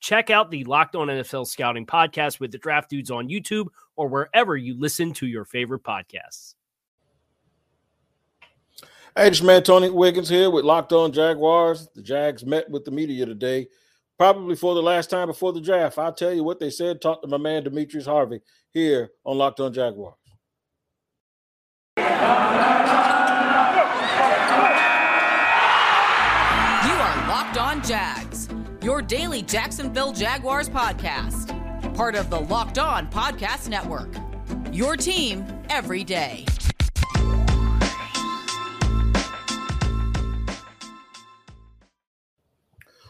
Check 0.00 0.30
out 0.30 0.50
the 0.50 0.64
Locked 0.64 0.94
On 0.94 1.08
NFL 1.08 1.46
Scouting 1.46 1.86
podcast 1.86 2.38
with 2.38 2.52
the 2.52 2.58
draft 2.58 2.90
dudes 2.90 3.10
on 3.10 3.28
YouTube 3.28 3.66
or 3.96 4.08
wherever 4.08 4.56
you 4.56 4.78
listen 4.78 5.12
to 5.14 5.26
your 5.26 5.44
favorite 5.44 5.82
podcasts. 5.82 6.54
Hey, 9.16 9.30
this 9.30 9.42
man 9.42 9.62
Tony 9.62 9.88
Wiggins 9.88 10.28
here 10.28 10.50
with 10.50 10.66
Locked 10.66 10.92
On 10.92 11.10
Jaguars. 11.10 11.88
The 11.94 12.02
Jags 12.02 12.44
met 12.44 12.68
with 12.68 12.84
the 12.84 12.90
media 12.90 13.24
today, 13.24 13.66
probably 14.18 14.56
for 14.56 14.74
the 14.74 14.82
last 14.82 15.08
time 15.08 15.28
before 15.28 15.54
the 15.54 15.60
draft. 15.60 15.98
I'll 15.98 16.12
tell 16.12 16.34
you 16.34 16.44
what 16.44 16.60
they 16.60 16.68
said. 16.68 17.00
Talk 17.00 17.22
to 17.22 17.28
my 17.28 17.38
man 17.38 17.64
Demetrius 17.64 18.04
Harvey 18.04 18.40
here 18.72 19.10
on 19.24 19.38
Locked 19.38 19.60
On 19.60 19.72
Jaguars. 19.72 20.16
Daily 29.06 29.40
Jacksonville 29.40 30.12
Jaguars 30.12 30.68
podcast, 30.68 31.54
part 31.94 32.16
of 32.16 32.28
the 32.28 32.40
Locked 32.40 32.78
On 32.78 33.06
Podcast 33.06 33.68
Network. 33.68 34.12
Your 34.72 34.96
team 34.96 35.46
every 35.70 36.02
day. 36.02 36.44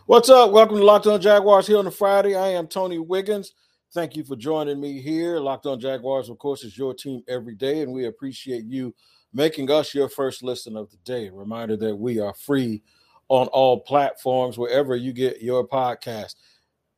What's 0.05 0.29
up? 0.29 0.53
Welcome 0.53 0.77
to 0.77 0.85
Locked 0.85 1.07
On 1.07 1.21
Jaguars 1.21 1.67
here 1.67 1.79
on 1.79 1.87
a 1.87 1.91
Friday. 1.91 2.35
I 2.35 2.49
am 2.49 2.67
Tony 2.67 2.99
Wiggins. 2.99 3.55
Thank 3.95 4.17
you 4.17 4.25
for 4.25 4.37
joining 4.37 4.79
me 4.79 5.01
here. 5.01 5.41
Locked 5.41 5.65
On 5.65 5.81
Jaguars, 5.81 6.29
of 6.29 6.39
course, 6.39 6.63
is 6.63 6.77
your 6.77 6.93
team 6.93 7.23
every 7.27 7.55
day, 7.55 7.81
and 7.81 7.91
we 7.91 8.05
appreciate 8.05 8.67
you 8.67 8.95
making 9.33 9.71
us 9.71 9.95
your 9.95 10.11
first 10.11 10.43
listen 10.43 10.77
of 10.77 10.91
the 10.91 10.99
day. 10.99 11.29
A 11.29 11.33
reminder 11.33 11.77
that 11.79 11.97
we 11.97 12.21
are 12.21 12.35
free 12.35 12.83
on 13.29 13.49
all 13.49 13.81
platforms, 13.81 14.59
wherever 14.59 14.95
you 14.95 15.13
get 15.13 15.43
your 15.43 15.67
podcast. 15.67 16.35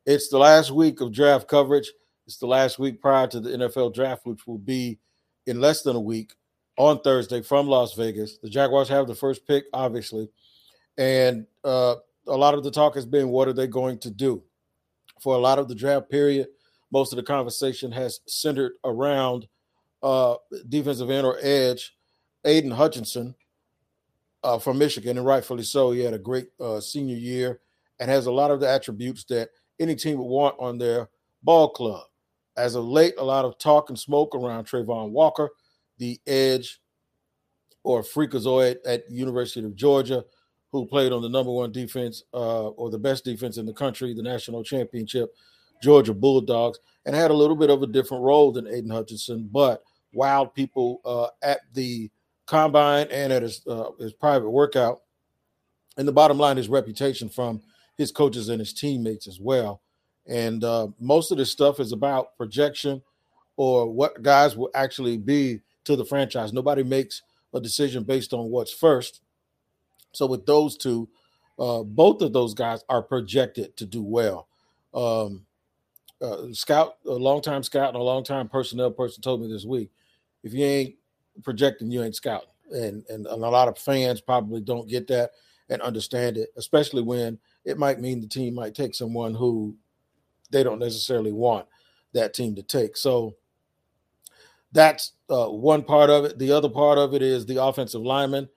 It's 0.05 0.29
the 0.29 0.37
last 0.37 0.71
week 0.71 1.01
of 1.01 1.11
draft 1.11 1.47
coverage. 1.47 1.91
It's 2.25 2.37
the 2.37 2.47
last 2.47 2.79
week 2.79 3.01
prior 3.01 3.27
to 3.27 3.39
the 3.39 3.49
NFL 3.49 3.93
draft, 3.93 4.25
which 4.25 4.45
will 4.45 4.59
be 4.59 4.99
in 5.47 5.59
less 5.59 5.81
than 5.81 5.95
a 5.95 6.01
week 6.01 6.33
on 6.77 7.01
Thursday 7.01 7.41
from 7.41 7.67
Las 7.67 7.93
Vegas. 7.95 8.37
The 8.37 8.49
Jaguars 8.49 8.89
have 8.89 9.07
the 9.07 9.15
first 9.15 9.45
pick, 9.47 9.65
obviously. 9.73 10.29
And 10.97 11.47
uh, 11.63 11.95
a 12.27 12.37
lot 12.37 12.53
of 12.53 12.63
the 12.63 12.71
talk 12.71 12.95
has 12.95 13.05
been 13.05 13.29
what 13.29 13.47
are 13.47 13.53
they 13.53 13.67
going 13.67 13.99
to 13.99 14.11
do? 14.11 14.43
For 15.21 15.35
a 15.35 15.39
lot 15.39 15.59
of 15.59 15.67
the 15.67 15.75
draft 15.75 16.09
period, 16.09 16.47
most 16.91 17.11
of 17.11 17.17
the 17.17 17.23
conversation 17.23 17.91
has 17.91 18.19
centered 18.27 18.73
around 18.83 19.47
uh, 20.01 20.35
defensive 20.69 21.09
end 21.09 21.25
or 21.25 21.37
edge, 21.41 21.95
Aidan 22.45 22.71
Hutchinson 22.71 23.35
uh, 24.43 24.59
from 24.59 24.77
Michigan, 24.77 25.17
and 25.17 25.25
rightfully 25.25 25.63
so. 25.63 25.91
He 25.91 26.01
had 26.01 26.13
a 26.13 26.19
great 26.19 26.47
uh, 26.59 26.79
senior 26.79 27.17
year 27.17 27.59
and 27.99 28.09
has 28.09 28.25
a 28.25 28.31
lot 28.31 28.51
of 28.51 28.59
the 28.59 28.69
attributes 28.69 29.23
that 29.25 29.49
any 29.79 29.95
team 29.95 30.17
would 30.17 30.25
want 30.25 30.55
on 30.59 30.77
their 30.77 31.09
ball 31.43 31.69
club. 31.69 32.05
As 32.57 32.75
of 32.75 32.85
late, 32.85 33.13
a 33.17 33.23
lot 33.23 33.45
of 33.45 33.57
talk 33.57 33.89
and 33.89 33.97
smoke 33.97 34.35
around 34.35 34.65
Travon 34.65 35.11
Walker, 35.11 35.49
the 35.97 36.19
edge 36.27 36.79
or 37.83 38.01
freakazoid 38.01 38.77
at 38.85 39.09
University 39.09 39.65
of 39.65 39.75
Georgia, 39.75 40.23
who 40.71 40.85
played 40.85 41.11
on 41.11 41.21
the 41.21 41.29
number 41.29 41.51
one 41.51 41.71
defense 41.71 42.23
uh, 42.33 42.67
or 42.69 42.89
the 42.89 42.99
best 42.99 43.23
defense 43.23 43.57
in 43.57 43.65
the 43.65 43.73
country, 43.73 44.13
the 44.13 44.21
national 44.21 44.63
championship, 44.63 45.33
Georgia 45.81 46.13
Bulldogs, 46.13 46.79
and 47.05 47.15
had 47.15 47.31
a 47.31 47.35
little 47.35 47.55
bit 47.55 47.69
of 47.69 47.81
a 47.81 47.87
different 47.87 48.23
role 48.23 48.51
than 48.51 48.67
Aidan 48.67 48.91
Hutchinson, 48.91 49.49
but 49.51 49.83
wowed 50.15 50.53
people 50.53 51.01
uh, 51.05 51.27
at 51.41 51.61
the 51.73 52.11
combine 52.49 53.07
and 53.11 53.31
at 53.31 53.43
his, 53.43 53.61
uh, 53.67 53.91
his 53.99 54.11
private 54.11 54.49
workout. 54.49 55.01
And 55.97 56.07
the 56.07 56.11
bottom 56.11 56.37
line, 56.37 56.57
is 56.57 56.67
reputation 56.67 57.29
from 57.29 57.61
his 57.97 58.11
coaches 58.11 58.49
and 58.49 58.59
his 58.59 58.73
teammates 58.73 59.27
as 59.27 59.39
well. 59.39 59.81
And 60.25 60.63
uh, 60.63 60.87
most 60.99 61.31
of 61.31 61.37
this 61.37 61.51
stuff 61.51 61.79
is 61.79 61.91
about 61.91 62.35
projection 62.37 63.01
or 63.55 63.91
what 63.91 64.23
guys 64.23 64.55
will 64.55 64.71
actually 64.73 65.17
be 65.17 65.61
to 65.83 65.95
the 65.95 66.05
franchise. 66.05 66.53
Nobody 66.53 66.83
makes 66.83 67.21
a 67.53 67.59
decision 67.59 68.03
based 68.03 68.33
on 68.33 68.49
what's 68.49 68.71
first. 68.71 69.21
So 70.13 70.25
with 70.25 70.45
those 70.45 70.77
two, 70.77 71.09
uh, 71.59 71.83
both 71.83 72.21
of 72.21 72.33
those 72.33 72.53
guys 72.53 72.83
are 72.89 73.01
projected 73.03 73.75
to 73.77 73.85
do 73.85 74.01
well. 74.01 74.47
Um, 74.93 75.45
uh, 76.21 76.53
scout, 76.53 76.97
a 77.05 77.11
long-time 77.11 77.63
scout 77.63 77.89
and 77.89 77.97
a 77.97 78.03
long-time 78.03 78.49
personnel 78.49 78.91
person 78.91 79.21
told 79.21 79.41
me 79.41 79.47
this 79.47 79.65
week, 79.65 79.91
if 80.43 80.53
you 80.53 80.65
ain't 80.65 80.95
projecting, 81.43 81.91
you 81.91 82.03
ain't 82.03 82.15
scouting. 82.15 82.49
And, 82.71 83.03
and 83.09 83.25
a 83.25 83.35
lot 83.35 83.67
of 83.67 83.77
fans 83.77 84.21
probably 84.21 84.61
don't 84.61 84.87
get 84.87 85.07
that 85.07 85.31
and 85.69 85.81
understand 85.81 86.37
it, 86.37 86.49
especially 86.57 87.01
when 87.01 87.37
it 87.65 87.77
might 87.77 87.99
mean 87.99 88.21
the 88.21 88.27
team 88.27 88.55
might 88.55 88.75
take 88.75 88.95
someone 88.95 89.33
who 89.33 89.75
they 90.51 90.63
don't 90.63 90.79
necessarily 90.79 91.31
want 91.31 91.65
that 92.13 92.33
team 92.33 92.55
to 92.55 92.63
take. 92.63 92.97
So 92.97 93.35
that's 94.71 95.13
uh, 95.29 95.47
one 95.47 95.83
part 95.83 96.09
of 96.09 96.25
it. 96.25 96.39
The 96.39 96.51
other 96.51 96.69
part 96.69 96.97
of 96.97 97.13
it 97.13 97.21
is 97.21 97.45
the 97.45 97.63
offensive 97.63 98.01
linemen. 98.01 98.49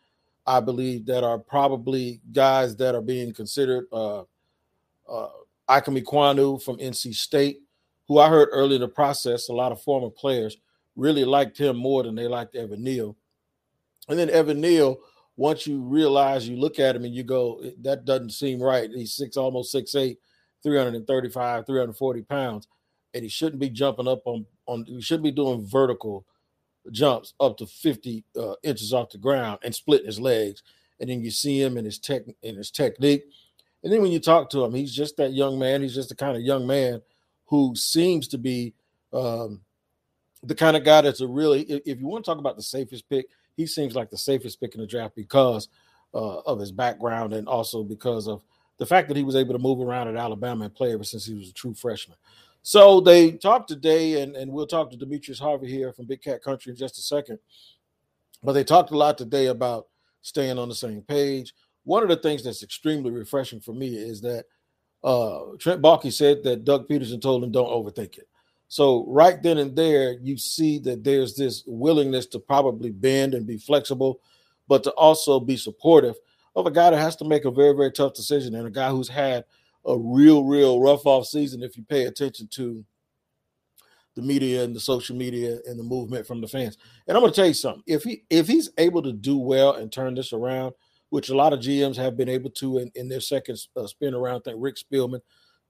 I 0.46 0.60
believe 0.60 1.06
that 1.06 1.22
are 1.22 1.38
probably 1.38 2.20
guys 2.32 2.76
that 2.76 2.94
are 2.94 3.02
being 3.02 3.32
considered. 3.32 3.86
Uh, 3.92 4.22
uh, 5.08 5.28
Ekwonu 5.68 6.62
from 6.62 6.76
NC 6.78 7.14
State, 7.14 7.60
who 8.08 8.18
I 8.18 8.28
heard 8.28 8.48
early 8.52 8.74
in 8.74 8.80
the 8.80 8.88
process, 8.88 9.48
a 9.48 9.52
lot 9.52 9.72
of 9.72 9.80
former 9.80 10.10
players 10.10 10.56
really 10.96 11.24
liked 11.24 11.58
him 11.58 11.76
more 11.76 12.02
than 12.02 12.14
they 12.14 12.28
liked 12.28 12.54
Evan 12.54 12.82
Neal. 12.82 13.16
And 14.08 14.18
then 14.18 14.30
Evan 14.30 14.60
Neal, 14.60 14.98
once 15.36 15.66
you 15.66 15.80
realize, 15.80 16.48
you 16.48 16.56
look 16.56 16.78
at 16.78 16.96
him 16.96 17.04
and 17.04 17.14
you 17.14 17.22
go, 17.22 17.62
that 17.82 18.04
doesn't 18.04 18.30
seem 18.30 18.62
right. 18.62 18.90
He's 18.90 19.14
six, 19.14 19.36
almost 19.36 19.72
six 19.72 19.94
eight, 19.94 20.18
335, 20.62 21.66
340 21.66 22.22
pounds, 22.22 22.68
and 23.14 23.22
he 23.22 23.28
shouldn't 23.28 23.60
be 23.60 23.70
jumping 23.70 24.08
up 24.08 24.22
on 24.26 24.46
on. 24.66 24.84
He 24.86 25.00
shouldn't 25.00 25.24
be 25.24 25.32
doing 25.32 25.66
vertical 25.66 26.24
jumps 26.90 27.34
up 27.38 27.56
to 27.58 27.66
50 27.66 28.24
uh, 28.36 28.54
inches 28.62 28.92
off 28.92 29.10
the 29.10 29.18
ground 29.18 29.60
and 29.62 29.74
splitting 29.74 30.06
his 30.06 30.20
legs. 30.20 30.62
And 31.00 31.08
then 31.08 31.22
you 31.22 31.30
see 31.30 31.60
him 31.60 31.76
in 31.76 31.84
his 31.84 31.98
tech 31.98 32.22
in 32.42 32.56
his 32.56 32.70
technique. 32.70 33.24
And 33.82 33.92
then 33.92 34.02
when 34.02 34.12
you 34.12 34.20
talk 34.20 34.50
to 34.50 34.64
him, 34.64 34.74
he's 34.74 34.94
just 34.94 35.16
that 35.16 35.32
young 35.32 35.58
man. 35.58 35.82
He's 35.82 35.94
just 35.94 36.08
the 36.08 36.14
kind 36.14 36.36
of 36.36 36.42
young 36.42 36.66
man 36.66 37.02
who 37.46 37.74
seems 37.74 38.28
to 38.28 38.38
be 38.38 38.74
um, 39.12 39.60
the 40.42 40.54
kind 40.54 40.76
of 40.76 40.84
guy 40.84 41.00
that's 41.00 41.20
a 41.20 41.26
really, 41.26 41.62
if 41.62 42.00
you 42.00 42.06
want 42.06 42.24
to 42.24 42.30
talk 42.30 42.38
about 42.38 42.56
the 42.56 42.62
safest 42.62 43.08
pick, 43.08 43.26
he 43.56 43.66
seems 43.66 43.94
like 43.94 44.10
the 44.10 44.18
safest 44.18 44.60
pick 44.60 44.74
in 44.74 44.80
the 44.80 44.86
draft 44.86 45.14
because 45.14 45.68
uh, 46.14 46.40
of 46.40 46.58
his 46.58 46.72
background 46.72 47.32
and 47.32 47.48
also 47.48 47.82
because 47.82 48.26
of 48.26 48.42
the 48.78 48.86
fact 48.86 49.08
that 49.08 49.16
he 49.16 49.22
was 49.22 49.36
able 49.36 49.52
to 49.52 49.58
move 49.58 49.80
around 49.80 50.08
at 50.08 50.16
Alabama 50.16 50.64
and 50.64 50.74
play 50.74 50.92
ever 50.92 51.04
since 51.04 51.24
he 51.24 51.34
was 51.34 51.50
a 51.50 51.52
true 51.52 51.74
freshman. 51.74 52.16
So 52.62 53.00
they 53.00 53.32
talked 53.32 53.68
today, 53.68 54.22
and, 54.22 54.36
and 54.36 54.50
we'll 54.50 54.66
talk 54.66 54.90
to 54.90 54.96
Demetrius 54.96 55.40
Harvey 55.40 55.68
here 55.68 55.92
from 55.92 56.06
Big 56.06 56.22
Cat 56.22 56.42
Country 56.42 56.70
in 56.70 56.76
just 56.76 56.98
a 56.98 57.02
second. 57.02 57.38
But 58.42 58.52
they 58.52 58.64
talked 58.64 58.92
a 58.92 58.96
lot 58.96 59.18
today 59.18 59.46
about 59.46 59.88
staying 60.22 60.58
on 60.58 60.68
the 60.68 60.74
same 60.74 61.02
page. 61.02 61.54
One 61.84 62.02
of 62.02 62.08
the 62.08 62.16
things 62.16 62.44
that's 62.44 62.62
extremely 62.62 63.10
refreshing 63.10 63.60
for 63.60 63.72
me 63.72 63.96
is 63.96 64.20
that 64.22 64.46
uh, 65.02 65.40
Trent 65.58 65.82
Baalke 65.82 66.12
said 66.12 66.44
that 66.44 66.64
Doug 66.64 66.88
Pederson 66.88 67.20
told 67.20 67.42
him 67.42 67.50
don't 67.50 67.66
overthink 67.66 68.18
it. 68.18 68.28
So 68.72 69.04
right 69.06 69.42
then 69.42 69.58
and 69.58 69.76
there, 69.76 70.16
you 70.22 70.38
see 70.38 70.78
that 70.80 71.04
there's 71.04 71.36
this 71.36 71.62
willingness 71.66 72.26
to 72.28 72.38
probably 72.38 72.90
bend 72.90 73.34
and 73.34 73.46
be 73.46 73.58
flexible, 73.58 74.20
but 74.66 74.82
to 74.84 74.92
also 74.92 75.40
be 75.40 75.56
supportive 75.56 76.14
of 76.56 76.66
a 76.66 76.70
guy 76.70 76.90
that 76.90 76.98
has 76.98 77.16
to 77.16 77.24
make 77.24 77.44
a 77.44 77.50
very, 77.50 77.74
very 77.74 77.92
tough 77.92 78.14
decision 78.14 78.54
and 78.54 78.66
a 78.66 78.70
guy 78.70 78.90
who's 78.90 79.08
had– 79.08 79.44
a 79.84 79.98
real, 79.98 80.44
real 80.44 80.80
rough 80.80 81.06
off 81.06 81.26
season 81.26 81.62
if 81.62 81.76
you 81.76 81.84
pay 81.84 82.04
attention 82.04 82.46
to 82.48 82.84
the 84.14 84.22
media 84.22 84.62
and 84.62 84.76
the 84.76 84.80
social 84.80 85.16
media 85.16 85.58
and 85.66 85.78
the 85.78 85.82
movement 85.82 86.26
from 86.26 86.40
the 86.40 86.46
fans. 86.46 86.76
And 87.06 87.16
I'm 87.16 87.24
to 87.24 87.30
tell 87.30 87.46
you 87.46 87.54
something. 87.54 87.82
If 87.86 88.04
he 88.04 88.22
if 88.30 88.46
he's 88.46 88.70
able 88.78 89.02
to 89.02 89.12
do 89.12 89.38
well 89.38 89.74
and 89.74 89.90
turn 89.90 90.14
this 90.14 90.32
around, 90.32 90.74
which 91.08 91.30
a 91.30 91.36
lot 91.36 91.52
of 91.52 91.60
GMs 91.60 91.96
have 91.96 92.16
been 92.16 92.28
able 92.28 92.50
to 92.50 92.78
in, 92.78 92.90
in 92.94 93.08
their 93.08 93.20
second 93.20 93.58
uh, 93.76 93.86
spin 93.86 94.14
around. 94.14 94.36
I 94.36 94.50
think 94.50 94.56
Rick 94.60 94.76
Spielman 94.76 95.20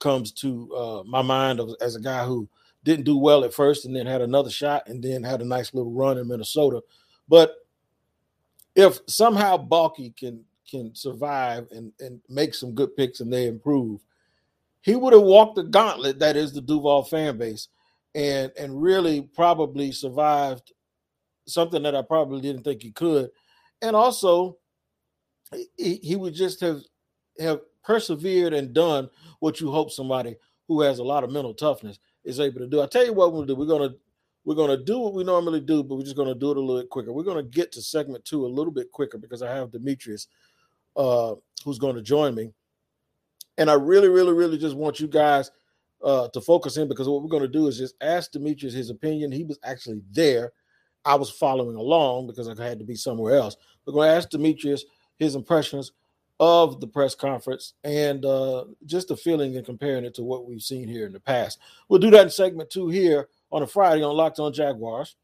comes 0.00 0.32
to 0.32 0.74
uh, 0.74 1.02
my 1.06 1.22
mind 1.22 1.60
as 1.80 1.94
a 1.94 2.00
guy 2.00 2.24
who 2.24 2.48
didn't 2.84 3.04
do 3.04 3.16
well 3.16 3.44
at 3.44 3.54
first 3.54 3.84
and 3.84 3.94
then 3.94 4.06
had 4.06 4.20
another 4.20 4.50
shot 4.50 4.88
and 4.88 5.02
then 5.02 5.22
had 5.22 5.40
a 5.40 5.44
nice 5.44 5.72
little 5.72 5.92
run 5.92 6.18
in 6.18 6.28
Minnesota. 6.28 6.82
But 7.28 7.54
if 8.74 9.00
somehow 9.06 9.56
Baalke 9.56 10.16
can 10.16 10.44
can 10.68 10.94
survive 10.94 11.68
and, 11.70 11.92
and 12.00 12.20
make 12.28 12.54
some 12.54 12.74
good 12.74 12.96
picks 12.96 13.20
and 13.20 13.32
they 13.32 13.46
improve, 13.46 14.00
he 14.80 14.96
would 14.96 15.12
have 15.12 15.22
walked 15.22 15.56
the 15.56 15.64
gauntlet 15.64 16.18
that 16.18 16.36
is 16.36 16.52
the 16.52 16.60
Duval 16.60 17.04
fan 17.04 17.38
base 17.38 17.68
and 18.14 18.50
and 18.58 18.82
really 18.82 19.22
probably 19.22 19.92
survived 19.92 20.72
something 21.46 21.82
that 21.82 21.94
I 21.94 22.02
probably 22.02 22.40
didn't 22.40 22.62
think 22.62 22.82
he 22.82 22.90
could. 22.90 23.30
And 23.80 23.94
also 23.96 24.58
he, 25.76 25.96
he 26.02 26.16
would 26.16 26.34
just 26.34 26.60
have 26.60 26.80
have 27.38 27.60
persevered 27.84 28.52
and 28.52 28.72
done 28.72 29.08
what 29.40 29.60
you 29.60 29.70
hope 29.70 29.90
somebody 29.90 30.36
who 30.68 30.80
has 30.80 30.98
a 30.98 31.04
lot 31.04 31.24
of 31.24 31.30
mental 31.30 31.54
toughness 31.54 31.98
is 32.24 32.40
able 32.40 32.60
to 32.60 32.66
do. 32.66 32.82
I 32.82 32.86
tell 32.86 33.04
you 33.04 33.12
what 33.12 33.32
we'll 33.32 33.44
do. 33.44 33.54
We're 33.54 33.66
gonna 33.66 33.94
we're 34.44 34.54
gonna 34.54 34.76
do 34.76 34.98
what 34.98 35.14
we 35.14 35.24
normally 35.24 35.60
do, 35.60 35.82
but 35.82 35.96
we're 35.96 36.04
just 36.04 36.16
gonna 36.16 36.34
do 36.34 36.50
it 36.50 36.56
a 36.56 36.60
little 36.60 36.80
bit 36.80 36.90
quicker. 36.90 37.12
We're 37.12 37.22
gonna 37.22 37.42
get 37.42 37.72
to 37.72 37.82
segment 37.82 38.24
two 38.24 38.44
a 38.44 38.48
little 38.48 38.72
bit 38.72 38.90
quicker 38.90 39.18
because 39.18 39.42
I 39.42 39.54
have 39.54 39.70
Demetrius 39.70 40.28
uh, 40.96 41.34
who's 41.64 41.78
going 41.78 41.96
to 41.96 42.02
join 42.02 42.34
me. 42.34 42.52
And 43.58 43.70
I 43.70 43.74
really, 43.74 44.08
really, 44.08 44.32
really 44.32 44.58
just 44.58 44.76
want 44.76 45.00
you 45.00 45.06
guys 45.06 45.50
uh, 46.02 46.28
to 46.28 46.40
focus 46.40 46.76
in 46.76 46.88
because 46.88 47.08
what 47.08 47.22
we're 47.22 47.28
going 47.28 47.42
to 47.42 47.48
do 47.48 47.66
is 47.66 47.78
just 47.78 47.94
ask 48.00 48.32
Demetrius 48.32 48.74
his 48.74 48.90
opinion. 48.90 49.30
He 49.30 49.44
was 49.44 49.58
actually 49.62 50.02
there. 50.10 50.52
I 51.04 51.14
was 51.16 51.30
following 51.30 51.76
along 51.76 52.28
because 52.28 52.48
I 52.48 52.64
had 52.64 52.78
to 52.78 52.84
be 52.84 52.94
somewhere 52.94 53.36
else. 53.36 53.56
We're 53.84 53.92
going 53.92 54.08
to 54.08 54.14
ask 54.14 54.30
Demetrius 54.30 54.84
his 55.18 55.34
impressions 55.34 55.92
of 56.44 56.80
the 56.80 56.88
press 56.88 57.14
conference 57.14 57.74
and 57.84 58.24
uh, 58.24 58.64
just 58.84 59.06
the 59.06 59.16
feeling 59.16 59.56
and 59.56 59.64
comparing 59.64 60.04
it 60.04 60.12
to 60.12 60.24
what 60.24 60.44
we've 60.44 60.60
seen 60.60 60.88
here 60.88 61.06
in 61.06 61.12
the 61.12 61.20
past. 61.20 61.60
We'll 61.88 62.00
do 62.00 62.10
that 62.10 62.24
in 62.24 62.30
segment 62.30 62.68
two 62.68 62.88
here 62.88 63.28
on 63.52 63.62
a 63.62 63.66
Friday 63.66 64.02
on 64.02 64.16
Locked 64.16 64.40
On 64.40 64.52
Jaguars. 64.52 65.14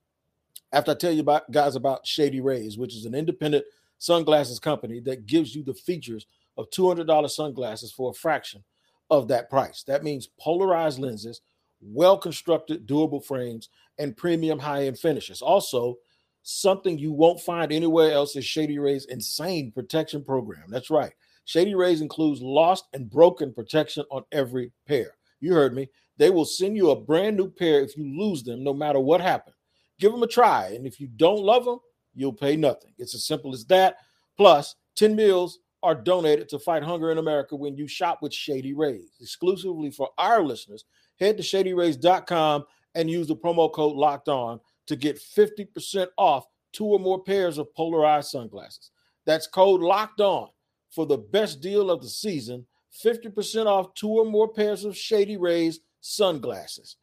After 0.72 0.92
I 0.92 0.94
tell 0.94 1.10
you 1.10 1.22
about 1.22 1.50
guys 1.50 1.74
about 1.74 2.06
Shady 2.06 2.40
Rays, 2.40 2.78
which 2.78 2.94
is 2.94 3.04
an 3.04 3.16
independent 3.16 3.64
sunglasses 3.98 4.60
company 4.60 5.00
that 5.00 5.26
gives 5.26 5.56
you 5.56 5.64
the 5.64 5.74
features 5.74 6.24
of 6.56 6.70
$200 6.70 7.28
sunglasses 7.30 7.90
for 7.90 8.12
a 8.12 8.14
fraction 8.14 8.62
of 9.10 9.26
that 9.26 9.50
price. 9.50 9.82
That 9.82 10.04
means 10.04 10.28
polarized 10.38 11.00
lenses, 11.00 11.40
well 11.80 12.16
constructed, 12.16 12.86
durable 12.86 13.20
frames, 13.20 13.70
and 13.98 14.16
premium 14.16 14.60
high 14.60 14.84
end 14.84 15.00
finishes. 15.00 15.42
Also, 15.42 15.98
something 16.42 16.98
you 16.98 17.12
won't 17.12 17.40
find 17.40 17.72
anywhere 17.72 18.12
else 18.12 18.36
is 18.36 18.44
Shady 18.44 18.78
Ray's 18.78 19.06
insane 19.06 19.72
protection 19.72 20.24
program. 20.24 20.64
That's 20.68 20.90
right. 20.90 21.12
Shady 21.44 21.74
Rays 21.74 22.00
includes 22.00 22.42
lost 22.42 22.86
and 22.92 23.08
broken 23.08 23.54
protection 23.54 24.04
on 24.10 24.24
every 24.32 24.72
pair. 24.86 25.16
You 25.40 25.54
heard 25.54 25.74
me. 25.74 25.88
They 26.18 26.30
will 26.30 26.44
send 26.44 26.76
you 26.76 26.90
a 26.90 27.00
brand 27.00 27.36
new 27.36 27.48
pair 27.50 27.80
if 27.80 27.96
you 27.96 28.04
lose 28.04 28.42
them, 28.42 28.62
no 28.62 28.74
matter 28.74 29.00
what 29.00 29.20
happened. 29.20 29.54
Give 29.98 30.12
them 30.12 30.22
a 30.22 30.26
try. 30.26 30.72
And 30.74 30.86
if 30.86 31.00
you 31.00 31.06
don't 31.06 31.42
love 31.42 31.64
them, 31.64 31.78
you'll 32.14 32.32
pay 32.32 32.56
nothing. 32.56 32.92
It's 32.98 33.14
as 33.14 33.24
simple 33.24 33.54
as 33.54 33.64
that. 33.66 33.96
Plus, 34.36 34.74
10 34.96 35.14
meals 35.14 35.60
are 35.82 35.94
donated 35.94 36.48
to 36.48 36.58
fight 36.58 36.82
hunger 36.82 37.12
in 37.12 37.18
America 37.18 37.54
when 37.54 37.76
you 37.76 37.86
shop 37.86 38.20
with 38.20 38.34
Shady 38.34 38.74
Rays. 38.74 39.12
Exclusively 39.20 39.90
for 39.90 40.10
our 40.18 40.42
listeners, 40.42 40.84
head 41.20 41.36
to 41.36 41.42
shadyrays.com 41.42 42.64
and 42.94 43.10
use 43.10 43.28
the 43.28 43.36
promo 43.36 43.72
code 43.72 43.96
locked 43.96 44.28
on 44.28 44.60
to 44.88 44.96
get 44.96 45.20
50% 45.20 46.08
off 46.16 46.44
two 46.72 46.86
or 46.86 46.98
more 46.98 47.22
pairs 47.22 47.58
of 47.58 47.72
polarized 47.74 48.30
sunglasses. 48.30 48.90
That's 49.26 49.46
code 49.46 49.80
locked 49.80 50.20
on 50.20 50.48
for 50.90 51.06
the 51.06 51.18
best 51.18 51.60
deal 51.60 51.90
of 51.90 52.02
the 52.02 52.08
season 52.08 52.66
50% 53.04 53.66
off 53.66 53.94
two 53.94 54.08
or 54.08 54.24
more 54.24 54.48
pairs 54.48 54.84
of 54.84 54.96
Shady 54.96 55.36
Rays 55.36 55.80
sunglasses. 56.00 56.96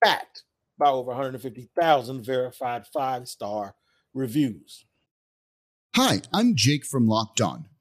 Backed 0.00 0.44
by 0.78 0.88
over 0.88 1.08
150,000 1.08 2.22
verified 2.22 2.86
five 2.86 3.28
star 3.28 3.74
reviews. 4.14 4.84
Hi, 5.96 6.20
I'm 6.32 6.54
Jake 6.54 6.84
from 6.86 7.08
Locked 7.08 7.40
On. 7.40 7.66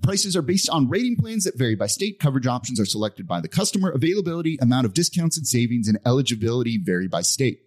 Prices 0.00 0.34
are 0.34 0.42
based 0.42 0.70
on 0.70 0.88
rating 0.88 1.16
plans 1.16 1.44
that 1.44 1.58
vary 1.58 1.74
by 1.74 1.86
state. 1.86 2.18
Coverage 2.18 2.46
options 2.46 2.80
are 2.80 2.86
selected 2.86 3.26
by 3.26 3.40
the 3.40 3.48
customer. 3.48 3.90
Availability, 3.90 4.58
amount 4.60 4.86
of 4.86 4.94
discounts 4.94 5.36
and 5.36 5.46
savings, 5.46 5.86
and 5.86 5.98
eligibility 6.06 6.78
vary 6.78 7.08
by 7.08 7.20
state. 7.20 7.60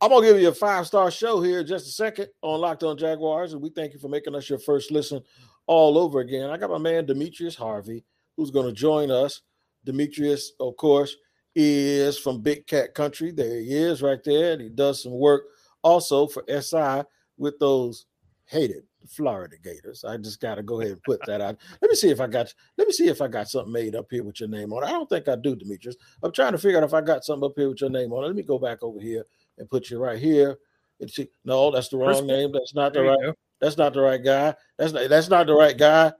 I'm 0.00 0.10
gonna 0.10 0.26
give 0.26 0.40
you 0.40 0.48
a 0.48 0.54
five 0.54 0.86
star 0.86 1.10
show 1.10 1.40
here 1.40 1.62
just 1.62 1.86
a 1.86 1.90
second 1.90 2.28
on 2.42 2.60
Locked 2.60 2.82
On 2.82 2.96
Jaguars, 2.96 3.52
and 3.52 3.62
we 3.62 3.70
thank 3.70 3.92
you 3.92 3.98
for 3.98 4.08
making 4.08 4.34
us 4.34 4.48
your 4.48 4.58
first 4.58 4.90
listen 4.90 5.22
all 5.66 5.98
over 5.98 6.20
again. 6.20 6.50
I 6.50 6.56
got 6.56 6.70
my 6.70 6.78
man 6.78 7.06
Demetrius 7.06 7.54
Harvey 7.54 8.04
who's 8.36 8.50
going 8.50 8.66
to 8.66 8.72
join 8.72 9.10
us. 9.10 9.42
Demetrius, 9.84 10.52
of 10.60 10.76
course, 10.76 11.16
is 11.54 12.18
from 12.18 12.42
Big 12.42 12.66
Cat 12.66 12.94
Country. 12.94 13.32
There 13.32 13.60
he 13.60 13.72
is, 13.72 14.02
right 14.02 14.22
there, 14.24 14.52
and 14.52 14.62
he 14.62 14.68
does 14.68 15.02
some 15.02 15.12
work 15.12 15.44
also 15.82 16.26
for 16.26 16.44
SI 16.48 17.04
with 17.38 17.58
those 17.58 18.06
hated 18.44 18.84
Florida 19.06 19.56
Gators. 19.62 20.04
I 20.04 20.16
just 20.16 20.40
got 20.40 20.56
to 20.56 20.62
go 20.62 20.80
ahead 20.80 20.92
and 20.92 21.02
put 21.02 21.20
that 21.26 21.40
out. 21.40 21.56
Let 21.80 21.90
me 21.90 21.96
see 21.96 22.10
if 22.10 22.20
I 22.20 22.26
got. 22.26 22.52
Let 22.76 22.86
me 22.86 22.92
see 22.92 23.08
if 23.08 23.22
I 23.22 23.28
got 23.28 23.48
something 23.48 23.72
made 23.72 23.94
up 23.94 24.06
here 24.10 24.24
with 24.24 24.40
your 24.40 24.48
name 24.48 24.72
on 24.72 24.82
it. 24.82 24.86
I 24.86 24.90
don't 24.90 25.08
think 25.08 25.28
I 25.28 25.36
do, 25.36 25.56
Demetrius. 25.56 25.96
I'm 26.22 26.32
trying 26.32 26.52
to 26.52 26.58
figure 26.58 26.78
out 26.78 26.84
if 26.84 26.94
I 26.94 27.00
got 27.00 27.24
something 27.24 27.46
up 27.46 27.54
here 27.56 27.68
with 27.68 27.80
your 27.80 27.90
name 27.90 28.12
on 28.12 28.24
it. 28.24 28.28
Let 28.28 28.36
me 28.36 28.42
go 28.42 28.58
back 28.58 28.82
over 28.82 29.00
here 29.00 29.24
and 29.58 29.70
put 29.70 29.90
you 29.90 29.98
right 29.98 30.18
here. 30.18 30.58
And 31.00 31.10
see, 31.10 31.28
no, 31.44 31.70
that's 31.70 31.88
the 31.88 31.98
wrong 31.98 32.14
First, 32.14 32.24
name. 32.24 32.52
That's 32.52 32.74
not 32.74 32.92
the 32.92 33.02
right. 33.02 33.34
That's 33.60 33.76
not 33.76 33.94
the 33.94 34.00
right 34.00 34.22
guy. 34.22 34.54
That's 34.78 34.92
not. 34.92 35.08
That's 35.08 35.28
not 35.28 35.46
the 35.46 35.54
right 35.54 35.76
guy. 35.76 36.12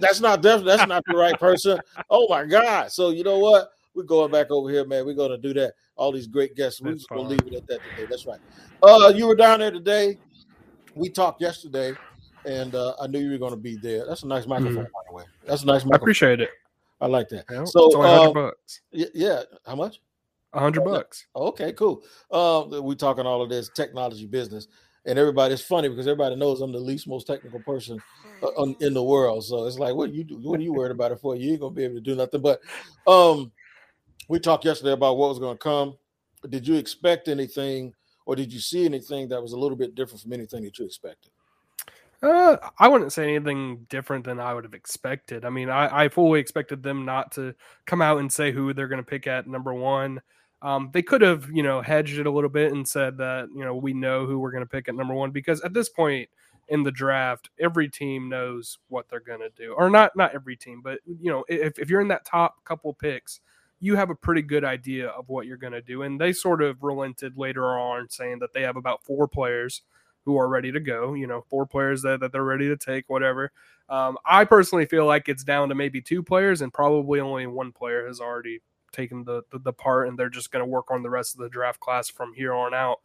That's 0.00 0.20
not. 0.20 0.42
That's 0.42 0.86
not 0.86 1.02
the 1.06 1.16
right 1.16 1.38
person. 1.38 1.78
Oh 2.10 2.26
my 2.28 2.44
God! 2.44 2.92
So 2.92 3.10
you 3.10 3.24
know 3.24 3.38
what? 3.38 3.70
We're 3.94 4.04
going 4.04 4.30
back 4.30 4.50
over 4.50 4.70
here, 4.70 4.86
man. 4.86 5.04
We're 5.04 5.14
going 5.14 5.30
to 5.30 5.38
do 5.38 5.52
that. 5.60 5.74
All 5.96 6.12
these 6.12 6.26
great 6.26 6.56
guests. 6.56 6.80
We're 6.80 6.94
just 6.94 7.08
going 7.08 7.24
to 7.24 7.28
leave 7.28 7.46
it 7.46 7.54
at 7.54 7.66
that 7.66 7.80
today. 7.90 8.06
That's 8.08 8.24
right. 8.24 8.40
Uh, 8.82 9.12
you 9.14 9.26
were 9.26 9.34
down 9.34 9.60
there 9.60 9.70
today. 9.70 10.18
We 10.94 11.10
talked 11.10 11.42
yesterday 11.42 11.94
and 12.44 12.74
uh, 12.74 12.94
I 13.00 13.06
knew 13.06 13.20
you 13.20 13.30
were 13.30 13.38
going 13.38 13.52
to 13.52 13.56
be 13.56 13.76
there. 13.76 14.06
That's 14.06 14.22
a 14.22 14.26
nice 14.26 14.46
microphone, 14.46 14.84
mm-hmm. 14.84 14.92
by 14.92 15.00
the 15.08 15.14
way. 15.14 15.24
That's 15.46 15.62
a 15.62 15.66
nice 15.66 15.84
microphone. 15.84 15.94
I 15.94 15.96
appreciate 15.96 16.40
it. 16.40 16.50
I 17.00 17.06
like 17.06 17.28
that. 17.30 17.44
Yeah, 17.50 17.64
so, 17.64 17.86
it's 17.86 17.94
only 17.96 18.08
hundred 18.08 18.28
uh, 18.28 18.32
bucks. 18.32 18.80
Yeah, 18.92 19.42
how 19.66 19.74
much? 19.74 20.00
A 20.52 20.60
hundred 20.60 20.84
bucks. 20.84 21.26
Okay, 21.34 21.72
cool. 21.72 22.04
Uh, 22.30 22.80
we 22.80 22.94
talking 22.94 23.26
all 23.26 23.42
of 23.42 23.48
this 23.48 23.70
technology 23.70 24.26
business, 24.26 24.68
and 25.04 25.18
everybody. 25.18 25.54
It's 25.54 25.62
funny 25.62 25.88
because 25.88 26.06
everybody 26.06 26.36
knows 26.36 26.60
I'm 26.60 26.72
the 26.72 26.78
least 26.78 27.08
most 27.08 27.26
technical 27.26 27.60
person 27.60 28.00
uh, 28.42 28.66
in 28.80 28.94
the 28.94 29.02
world. 29.02 29.44
So 29.44 29.66
it's 29.66 29.78
like, 29.78 29.94
what 29.94 30.12
you 30.12 30.24
do? 30.24 30.36
What 30.38 30.60
are 30.60 30.62
you 30.62 30.72
worried 30.72 30.92
about 30.92 31.10
it 31.10 31.20
for? 31.20 31.34
You 31.34 31.52
ain't 31.52 31.60
gonna 31.60 31.74
be 31.74 31.84
able 31.84 31.96
to 31.96 32.00
do 32.00 32.14
nothing. 32.14 32.40
But 32.40 32.60
um, 33.06 33.50
we 34.28 34.38
talked 34.38 34.64
yesterday 34.64 34.92
about 34.92 35.16
what 35.16 35.30
was 35.30 35.38
going 35.38 35.56
to 35.56 35.62
come. 35.62 35.96
Did 36.48 36.66
you 36.66 36.76
expect 36.76 37.28
anything, 37.28 37.94
or 38.26 38.36
did 38.36 38.52
you 38.52 38.60
see 38.60 38.84
anything 38.84 39.28
that 39.28 39.42
was 39.42 39.52
a 39.52 39.58
little 39.58 39.76
bit 39.76 39.94
different 39.94 40.22
from 40.22 40.32
anything 40.32 40.62
that 40.64 40.78
you 40.78 40.84
expected? 40.84 41.32
Uh, 42.22 42.56
I 42.78 42.86
wouldn't 42.86 43.12
say 43.12 43.34
anything 43.34 43.86
different 43.88 44.24
than 44.24 44.38
I 44.38 44.54
would 44.54 44.62
have 44.64 44.74
expected. 44.74 45.44
I 45.44 45.50
mean, 45.50 45.68
I, 45.68 46.04
I 46.04 46.08
fully 46.08 46.38
expected 46.38 46.82
them 46.82 47.04
not 47.04 47.32
to 47.32 47.54
come 47.84 48.00
out 48.00 48.18
and 48.18 48.32
say 48.32 48.52
who 48.52 48.72
they're 48.72 48.86
going 48.88 49.02
to 49.02 49.10
pick 49.10 49.26
at 49.26 49.48
number 49.48 49.74
one. 49.74 50.20
Um, 50.62 50.90
they 50.92 51.02
could 51.02 51.22
have, 51.22 51.50
you 51.50 51.64
know, 51.64 51.82
hedged 51.82 52.20
it 52.20 52.26
a 52.26 52.30
little 52.30 52.48
bit 52.48 52.72
and 52.72 52.86
said 52.86 53.16
that, 53.18 53.48
you 53.52 53.64
know, 53.64 53.74
we 53.74 53.92
know 53.92 54.24
who 54.24 54.38
we're 54.38 54.52
going 54.52 54.62
to 54.62 54.70
pick 54.70 54.88
at 54.88 54.94
number 54.94 55.14
one 55.14 55.32
because 55.32 55.60
at 55.62 55.74
this 55.74 55.88
point 55.88 56.28
in 56.68 56.84
the 56.84 56.92
draft, 56.92 57.50
every 57.58 57.88
team 57.88 58.28
knows 58.28 58.78
what 58.86 59.08
they're 59.08 59.18
going 59.18 59.40
to 59.40 59.50
do, 59.56 59.72
or 59.72 59.90
not, 59.90 60.14
not 60.14 60.32
every 60.32 60.56
team, 60.56 60.80
but 60.80 61.00
you 61.04 61.28
know, 61.32 61.44
if, 61.48 61.76
if 61.80 61.90
you're 61.90 62.00
in 62.00 62.08
that 62.08 62.24
top 62.24 62.62
couple 62.64 62.94
picks, 62.94 63.40
you 63.80 63.96
have 63.96 64.10
a 64.10 64.14
pretty 64.14 64.42
good 64.42 64.64
idea 64.64 65.08
of 65.08 65.28
what 65.28 65.46
you're 65.46 65.56
going 65.56 65.72
to 65.72 65.82
do. 65.82 66.02
And 66.02 66.20
they 66.20 66.32
sort 66.32 66.62
of 66.62 66.84
relented 66.84 67.36
later 67.36 67.76
on 67.76 68.08
saying 68.08 68.38
that 68.38 68.52
they 68.54 68.62
have 68.62 68.76
about 68.76 69.02
four 69.02 69.26
players 69.26 69.82
who 70.24 70.38
are 70.38 70.48
ready 70.48 70.72
to 70.72 70.80
go. 70.80 71.14
You 71.14 71.26
know, 71.26 71.44
four 71.48 71.66
players 71.66 72.02
that, 72.02 72.20
that 72.20 72.32
they're 72.32 72.44
ready 72.44 72.68
to 72.68 72.76
take, 72.76 73.08
whatever. 73.08 73.52
Um, 73.88 74.16
I 74.24 74.44
personally 74.44 74.86
feel 74.86 75.06
like 75.06 75.28
it's 75.28 75.44
down 75.44 75.68
to 75.68 75.74
maybe 75.74 76.00
two 76.00 76.22
players, 76.22 76.62
and 76.62 76.72
probably 76.72 77.20
only 77.20 77.46
one 77.46 77.72
player 77.72 78.06
has 78.06 78.20
already 78.20 78.60
taken 78.92 79.24
the 79.24 79.42
the, 79.50 79.58
the 79.58 79.72
part, 79.72 80.08
and 80.08 80.18
they're 80.18 80.28
just 80.28 80.50
going 80.50 80.64
to 80.64 80.70
work 80.70 80.90
on 80.90 81.02
the 81.02 81.10
rest 81.10 81.34
of 81.34 81.40
the 81.40 81.48
draft 81.48 81.80
class 81.80 82.08
from 82.08 82.34
here 82.34 82.54
on 82.54 82.74
out. 82.74 82.98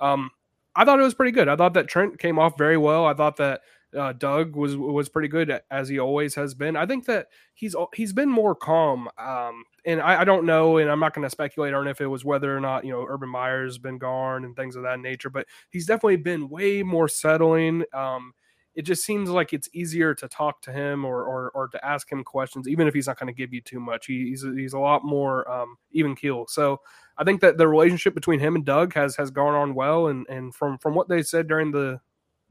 Um, 0.00 0.30
I 0.76 0.84
thought 0.84 0.98
it 0.98 1.04
was 1.04 1.14
pretty 1.14 1.32
good. 1.32 1.48
I 1.48 1.56
thought 1.56 1.74
that 1.74 1.88
Trent 1.88 2.18
came 2.18 2.38
off 2.38 2.58
very 2.58 2.76
well. 2.76 3.06
I 3.06 3.14
thought 3.14 3.36
that 3.36 3.60
uh, 3.96 4.12
Doug 4.12 4.56
was 4.56 4.76
was 4.76 5.08
pretty 5.08 5.28
good 5.28 5.60
as 5.70 5.88
he 5.88 5.98
always 5.98 6.34
has 6.34 6.54
been. 6.54 6.76
I 6.76 6.86
think 6.86 7.06
that 7.06 7.28
he's 7.54 7.76
he's 7.94 8.12
been 8.12 8.28
more 8.28 8.54
calm, 8.54 9.08
um, 9.18 9.64
and 9.84 10.00
I, 10.00 10.22
I, 10.22 10.24
don't 10.24 10.46
know, 10.46 10.78
and 10.78 10.90
I'm 10.90 11.00
not 11.00 11.14
going 11.14 11.24
to 11.24 11.30
speculate 11.30 11.74
on 11.74 11.86
if 11.86 12.00
it 12.00 12.06
was 12.06 12.24
whether 12.24 12.56
or 12.56 12.60
not 12.60 12.84
you 12.84 12.92
know 12.92 13.06
Urban 13.08 13.28
Meyer's 13.28 13.78
been 13.78 13.98
gone 13.98 14.44
and 14.44 14.56
things 14.56 14.76
of 14.76 14.82
that 14.82 15.00
nature, 15.00 15.30
but 15.30 15.46
he's 15.70 15.86
definitely 15.86 16.16
been 16.16 16.48
way 16.48 16.82
more 16.82 17.08
settling. 17.08 17.84
Um, 17.92 18.34
it 18.74 18.82
just 18.82 19.04
seems 19.04 19.30
like 19.30 19.52
it's 19.52 19.68
easier 19.72 20.14
to 20.16 20.26
talk 20.26 20.60
to 20.62 20.72
him 20.72 21.04
or 21.04 21.24
or, 21.24 21.50
or 21.50 21.68
to 21.68 21.84
ask 21.84 22.10
him 22.10 22.24
questions, 22.24 22.68
even 22.68 22.88
if 22.88 22.94
he's 22.94 23.06
not 23.06 23.18
going 23.18 23.32
to 23.32 23.36
give 23.36 23.52
you 23.52 23.60
too 23.60 23.80
much. 23.80 24.06
He, 24.06 24.30
he's 24.30 24.42
he's 24.42 24.72
a 24.72 24.78
lot 24.78 25.04
more 25.04 25.48
um, 25.50 25.76
even 25.92 26.16
keel. 26.16 26.46
So 26.48 26.80
I 27.16 27.24
think 27.24 27.40
that 27.42 27.58
the 27.58 27.68
relationship 27.68 28.14
between 28.14 28.40
him 28.40 28.56
and 28.56 28.64
Doug 28.64 28.94
has 28.94 29.16
has 29.16 29.30
gone 29.30 29.54
on 29.54 29.74
well, 29.74 30.08
and 30.08 30.26
and 30.28 30.54
from 30.54 30.78
from 30.78 30.94
what 30.94 31.08
they 31.08 31.22
said 31.22 31.46
during 31.46 31.70
the 31.70 32.00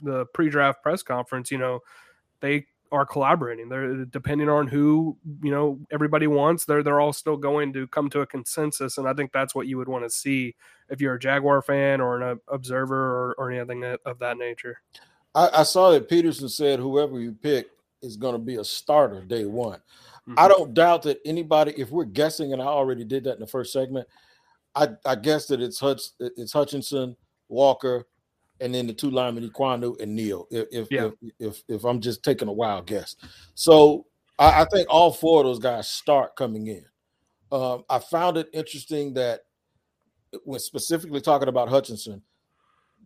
the 0.04 0.26
pre-draft 0.28 0.84
press 0.84 1.02
conference, 1.02 1.52
you 1.52 1.58
know, 1.58 1.80
they 2.42 2.66
are 2.94 3.06
collaborating. 3.08 3.70
They're 3.70 4.06
depending 4.06 4.50
on 4.50 4.68
who 4.68 5.18
you 5.42 5.50
know 5.52 5.80
everybody 5.92 6.28
wants. 6.28 6.66
They're 6.66 6.84
they're 6.84 7.02
all 7.02 7.12
still 7.12 7.38
going 7.38 7.74
to 7.74 7.88
come 7.88 8.10
to 8.12 8.22
a 8.22 8.28
consensus, 8.28 9.00
and 9.00 9.08
I 9.08 9.14
think 9.14 9.32
that's 9.32 9.56
what 9.56 9.68
you 9.68 9.78
would 9.80 9.90
want 9.90 10.04
to 10.04 10.10
see 10.10 10.56
if 10.90 11.02
you're 11.02 11.16
a 11.16 11.20
Jaguar 11.20 11.64
fan 11.64 12.00
or 12.00 12.22
an 12.22 12.40
observer 12.48 12.96
or, 12.96 13.36
or 13.40 13.52
anything 13.52 13.84
of 14.06 14.20
that 14.20 14.38
nature. 14.38 14.78
I, 15.34 15.50
I, 15.54 15.64
saw 15.64 15.90
that 15.90 16.08
Pederson 16.08 16.50
said 16.50 16.80
whoever 16.80 17.20
you 17.20 17.32
pick 17.32 17.68
is 18.04 18.18
going 18.18 18.34
to 18.34 18.40
be 18.40 18.58
a 18.58 18.64
starter 18.64 19.22
day 19.22 19.46
one. 19.46 19.80
Mm-hmm. 20.30 20.36
I 20.38 20.48
don't 20.48 20.76
doubt 20.76 21.02
that 21.04 21.20
anybody, 21.26 21.74
if 21.76 21.90
we're 21.90 22.06
guessing, 22.06 22.54
and 22.54 22.62
I 22.62 22.66
already 22.66 23.04
did 23.04 23.24
that 23.24 23.34
in 23.34 23.40
the 23.40 23.48
first 23.48 23.74
segment, 23.74 24.08
I, 24.76 24.90
I 25.06 25.16
guess 25.16 25.48
that 25.48 25.62
it's 25.62 25.80
Hutch, 25.80 26.02
it's 26.20 26.54
Hutchinson, 26.54 27.18
Walker, 27.50 28.06
and 28.60 28.74
then 28.74 28.88
the 28.88 28.94
two 28.94 29.10
linemen, 29.10 29.50
Ekwonu 29.50 30.00
and 30.02 30.16
Neal. 30.16 30.48
If 30.52 30.68
if, 30.72 30.88
yeah. 30.92 31.10
if, 31.22 31.32
if, 31.40 31.64
if 31.68 31.84
I'm 31.84 32.02
just 32.02 32.24
taking 32.24 32.48
a 32.48 32.54
wild 32.54 32.88
guess, 32.88 33.16
so 33.56 34.06
I, 34.40 34.62
I, 34.62 34.66
think 34.66 34.88
all 34.90 35.12
four 35.12 35.42
of 35.42 35.46
those 35.46 35.60
guys 35.60 35.90
start 35.90 36.36
coming 36.36 36.68
in. 36.68 36.86
Um, 37.52 37.84
I 37.90 38.00
found 38.00 38.38
it 38.38 38.50
interesting 38.54 39.14
that 39.16 39.42
when 40.44 40.60
specifically 40.60 41.22
talking 41.22 41.50
about 41.50 41.70
Hutchinson, 41.70 42.22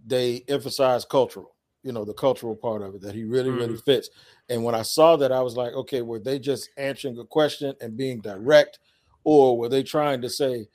they 0.05 0.43
emphasize 0.47 1.03
cultural 1.05 1.55
you 1.83 1.91
know 1.91 2.03
the 2.03 2.13
cultural 2.13 2.55
part 2.55 2.81
of 2.81 2.95
it 2.95 3.01
that 3.01 3.15
he 3.15 3.23
really 3.23 3.49
mm. 3.49 3.57
really 3.57 3.77
fits 3.77 4.09
and 4.49 4.63
when 4.63 4.75
i 4.75 4.81
saw 4.81 5.15
that 5.15 5.31
i 5.31 5.41
was 5.41 5.55
like 5.55 5.73
okay 5.73 6.01
were 6.01 6.19
they 6.19 6.39
just 6.39 6.69
answering 6.77 7.17
a 7.17 7.23
question 7.23 7.73
and 7.81 7.95
being 7.95 8.19
direct 8.19 8.79
or 9.23 9.57
were 9.57 9.69
they 9.69 9.83
trying 9.83 10.21
to 10.21 10.29
say 10.29 10.67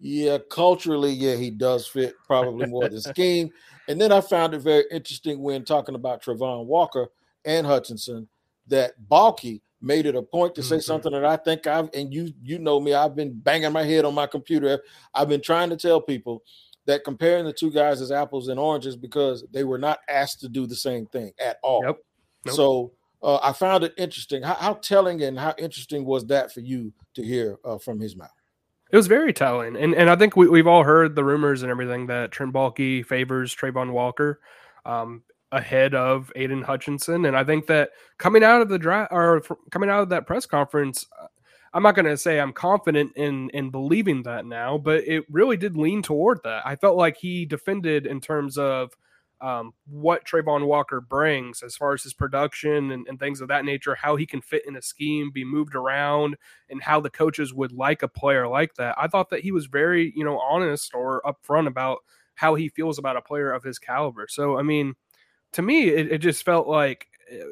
yeah 0.00 0.38
culturally 0.50 1.12
yeah 1.12 1.34
he 1.34 1.50
does 1.50 1.86
fit 1.86 2.14
probably 2.26 2.66
more 2.66 2.88
the 2.88 3.00
scheme 3.12 3.50
and 3.88 4.00
then 4.00 4.12
i 4.12 4.20
found 4.20 4.54
it 4.54 4.60
very 4.60 4.84
interesting 4.90 5.40
when 5.40 5.64
talking 5.64 5.94
about 5.94 6.22
travon 6.22 6.66
walker 6.66 7.08
and 7.44 7.66
hutchinson 7.66 8.28
that 8.66 8.92
Baalke 9.08 9.60
made 9.80 10.06
it 10.06 10.16
a 10.16 10.22
point 10.22 10.54
to 10.54 10.62
say 10.62 10.76
mm-hmm. 10.76 10.82
something 10.82 11.12
that 11.12 11.24
i 11.24 11.36
think 11.36 11.66
i've 11.66 11.88
and 11.94 12.12
you 12.12 12.32
you 12.42 12.58
know 12.58 12.80
me 12.80 12.94
i've 12.94 13.14
been 13.14 13.32
banging 13.32 13.72
my 13.72 13.84
head 13.84 14.04
on 14.04 14.14
my 14.14 14.26
computer 14.26 14.82
i've 15.14 15.28
been 15.28 15.42
trying 15.42 15.70
to 15.70 15.76
tell 15.76 16.00
people 16.00 16.42
that 16.86 17.04
comparing 17.04 17.44
the 17.44 17.52
two 17.52 17.70
guys 17.70 18.00
as 18.00 18.12
apples 18.12 18.48
and 18.48 18.60
oranges 18.60 18.96
because 18.96 19.44
they 19.52 19.64
were 19.64 19.78
not 19.78 20.00
asked 20.08 20.40
to 20.40 20.48
do 20.48 20.66
the 20.66 20.76
same 20.76 21.06
thing 21.06 21.32
at 21.38 21.58
all. 21.62 21.82
Nope. 21.82 22.04
So 22.48 22.92
uh, 23.22 23.38
I 23.42 23.52
found 23.52 23.84
it 23.84 23.94
interesting. 23.96 24.42
How, 24.42 24.54
how, 24.54 24.74
telling 24.74 25.22
and 25.22 25.38
how 25.38 25.54
interesting 25.56 26.04
was 26.04 26.26
that 26.26 26.52
for 26.52 26.60
you 26.60 26.92
to 27.14 27.22
hear 27.22 27.58
uh, 27.64 27.78
from 27.78 27.98
his 27.98 28.16
mouth? 28.16 28.28
It 28.94 28.96
was 28.96 29.08
very 29.08 29.32
telling, 29.32 29.74
and 29.74 29.92
and 29.92 30.08
I 30.08 30.14
think 30.14 30.36
we, 30.36 30.46
we've 30.46 30.68
all 30.68 30.84
heard 30.84 31.16
the 31.16 31.24
rumors 31.24 31.62
and 31.62 31.70
everything 31.72 32.06
that 32.06 32.30
Trent 32.30 32.52
Baalke 32.52 33.04
favors 33.04 33.52
Travon 33.52 33.90
Walker 33.90 34.38
um, 34.86 35.24
ahead 35.50 35.96
of 35.96 36.30
Aidan 36.36 36.62
Hutchinson, 36.62 37.24
and 37.24 37.36
I 37.36 37.42
think 37.42 37.66
that 37.66 37.90
coming 38.18 38.44
out 38.44 38.62
of 38.62 38.68
the 38.68 38.78
draft 38.78 39.10
or 39.12 39.42
coming 39.72 39.90
out 39.90 40.02
of 40.04 40.10
that 40.10 40.28
press 40.28 40.46
conference, 40.46 41.04
I'm 41.72 41.82
not 41.82 41.96
going 41.96 42.06
to 42.06 42.16
say 42.16 42.38
I'm 42.38 42.52
confident 42.52 43.10
in 43.16 43.50
in 43.50 43.70
believing 43.70 44.22
that 44.22 44.46
now, 44.46 44.78
but 44.78 45.02
it 45.08 45.24
really 45.28 45.56
did 45.56 45.76
lean 45.76 46.00
toward 46.00 46.38
that. 46.44 46.64
I 46.64 46.76
felt 46.76 46.96
like 46.96 47.16
he 47.16 47.46
defended 47.46 48.06
in 48.06 48.20
terms 48.20 48.56
of 48.56 48.92
um, 49.40 49.72
what 49.86 50.24
Travon 50.24 50.66
Walker 50.66 51.00
brings 51.00 51.62
as 51.62 51.76
far 51.76 51.92
as 51.92 52.02
his 52.02 52.14
production 52.14 52.92
and, 52.92 53.06
and, 53.08 53.18
things 53.18 53.40
of 53.40 53.48
that 53.48 53.64
nature, 53.64 53.94
how 53.94 54.16
he 54.16 54.26
can 54.26 54.40
fit 54.40 54.66
in 54.66 54.76
a 54.76 54.82
scheme, 54.82 55.30
be 55.32 55.44
moved 55.44 55.74
around, 55.74 56.36
and 56.70 56.82
how 56.82 57.00
the 57.00 57.10
coaches 57.10 57.52
would 57.52 57.72
like 57.72 58.02
a 58.02 58.08
player 58.08 58.46
like 58.48 58.74
that. 58.74 58.94
I 58.96 59.08
thought 59.08 59.30
that 59.30 59.40
he 59.40 59.52
was 59.52 59.66
very, 59.66 60.12
you 60.16 60.24
know, 60.24 60.38
honest 60.38 60.94
or 60.94 61.20
upfront 61.26 61.66
about 61.66 61.98
how 62.36 62.54
he 62.54 62.68
feels 62.68 62.98
about 62.98 63.16
a 63.16 63.22
player 63.22 63.52
of 63.52 63.62
his 63.62 63.78
caliber. 63.78 64.26
So, 64.28 64.58
I 64.58 64.62
mean, 64.62 64.94
to 65.52 65.62
me, 65.62 65.88
it, 65.88 66.12
it 66.12 66.18
just 66.18 66.44
felt 66.44 66.66
like 66.66 67.06
eh, 67.30 67.44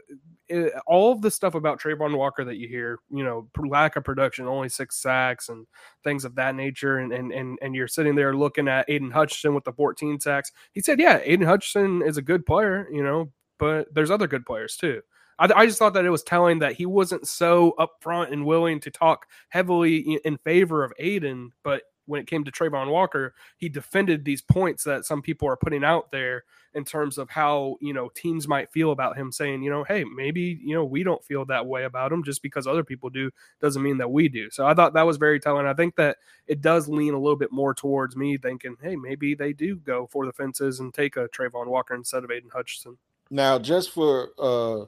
all 0.86 1.12
of 1.12 1.22
the 1.22 1.30
stuff 1.30 1.54
about 1.54 1.80
Travon 1.80 2.16
Walker 2.16 2.44
that 2.44 2.56
you 2.56 2.68
hear, 2.68 2.98
you 3.10 3.24
know, 3.24 3.48
lack 3.58 3.96
of 3.96 4.04
production, 4.04 4.46
only 4.46 4.68
six 4.68 4.96
sacks 4.96 5.48
and 5.48 5.66
things 6.04 6.24
of 6.24 6.34
that 6.36 6.54
nature, 6.54 6.98
and 6.98 7.12
and 7.12 7.32
and, 7.32 7.58
and 7.62 7.74
you're 7.74 7.88
sitting 7.88 8.14
there 8.14 8.34
looking 8.34 8.68
at 8.68 8.88
Aidan 8.88 9.10
Hutchinson 9.10 9.54
with 9.54 9.64
the 9.64 9.72
14 9.72 10.20
sacks. 10.20 10.52
He 10.72 10.80
said, 10.80 11.00
"Yeah, 11.00 11.20
Aidan 11.22 11.46
Hutchinson 11.46 12.02
is 12.02 12.16
a 12.16 12.22
good 12.22 12.46
player, 12.46 12.88
you 12.90 13.02
know, 13.02 13.30
but 13.58 13.92
there's 13.94 14.10
other 14.10 14.26
good 14.26 14.46
players 14.46 14.76
too." 14.76 15.02
I, 15.38 15.50
I 15.54 15.66
just 15.66 15.78
thought 15.78 15.94
that 15.94 16.04
it 16.04 16.10
was 16.10 16.22
telling 16.22 16.60
that 16.60 16.74
he 16.74 16.86
wasn't 16.86 17.26
so 17.26 17.74
upfront 17.78 18.32
and 18.32 18.46
willing 18.46 18.80
to 18.80 18.90
talk 18.90 19.26
heavily 19.48 20.18
in 20.24 20.36
favor 20.38 20.84
of 20.84 20.92
Aidan, 20.98 21.52
but 21.64 21.82
when 22.06 22.20
it 22.20 22.26
came 22.26 22.44
to 22.44 22.50
Travon 22.50 22.90
Walker, 22.90 23.34
he 23.56 23.68
defended 23.68 24.24
these 24.24 24.42
points 24.42 24.84
that 24.84 25.04
some 25.04 25.22
people 25.22 25.48
are 25.48 25.56
putting 25.56 25.84
out 25.84 26.10
there 26.10 26.44
in 26.74 26.84
terms 26.84 27.18
of 27.18 27.28
how 27.28 27.76
you 27.80 27.92
know 27.92 28.08
teams 28.14 28.48
might 28.48 28.72
feel 28.72 28.92
about 28.92 29.16
him 29.16 29.30
saying 29.30 29.62
you 29.62 29.70
know 29.70 29.84
hey 29.84 30.04
maybe 30.04 30.58
you 30.62 30.74
know 30.74 30.84
we 30.84 31.02
don't 31.02 31.22
feel 31.22 31.44
that 31.44 31.66
way 31.66 31.84
about 31.84 32.10
him 32.10 32.24
just 32.24 32.42
because 32.42 32.66
other 32.66 32.82
people 32.82 33.10
do 33.10 33.30
doesn't 33.60 33.82
mean 33.82 33.98
that 33.98 34.10
we 34.10 34.26
do 34.26 34.48
so 34.50 34.66
i 34.66 34.72
thought 34.72 34.94
that 34.94 35.06
was 35.06 35.18
very 35.18 35.38
telling 35.38 35.66
i 35.66 35.74
think 35.74 35.94
that 35.96 36.16
it 36.46 36.62
does 36.62 36.88
lean 36.88 37.12
a 37.12 37.18
little 37.18 37.36
bit 37.36 37.52
more 37.52 37.74
towards 37.74 38.16
me 38.16 38.38
thinking 38.38 38.74
hey 38.80 38.96
maybe 38.96 39.34
they 39.34 39.52
do 39.52 39.76
go 39.76 40.06
for 40.10 40.24
the 40.24 40.32
fences 40.32 40.80
and 40.80 40.94
take 40.94 41.18
a 41.18 41.28
Travon 41.28 41.66
Walker 41.66 41.94
instead 41.94 42.24
of 42.24 42.30
Aidan 42.30 42.48
Hutchinson 42.50 42.96
now 43.30 43.58
just 43.58 43.90
for 43.90 44.30
uh 44.38 44.86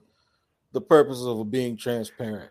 the 0.74 0.80
purpose 0.80 1.22
of 1.22 1.50
being 1.50 1.76
transparent. 1.76 2.50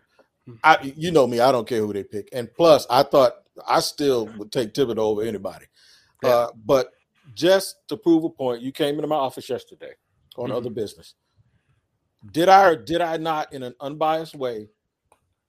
I, 0.62 0.92
you 0.96 1.10
know 1.10 1.26
me, 1.26 1.40
I 1.40 1.52
don't 1.52 1.66
care 1.66 1.80
who 1.80 1.92
they 1.92 2.04
pick. 2.04 2.28
And 2.32 2.52
plus, 2.52 2.86
I 2.90 3.02
thought 3.02 3.32
I 3.66 3.80
still 3.80 4.26
would 4.36 4.52
take 4.52 4.74
Thibodeaux 4.74 4.98
over 4.98 5.22
anybody. 5.22 5.66
Yeah. 6.22 6.30
Uh, 6.30 6.48
but 6.64 6.90
just 7.34 7.76
to 7.88 7.96
prove 7.96 8.24
a 8.24 8.30
point, 8.30 8.62
you 8.62 8.72
came 8.72 8.96
into 8.96 9.06
my 9.06 9.16
office 9.16 9.48
yesterday 9.48 9.92
on 10.36 10.48
mm-hmm. 10.48 10.56
other 10.56 10.70
business. 10.70 11.14
Did 12.32 12.48
I 12.48 12.68
or 12.68 12.76
did 12.76 13.00
I 13.00 13.16
not, 13.16 13.52
in 13.52 13.62
an 13.62 13.74
unbiased 13.80 14.34
way, 14.34 14.68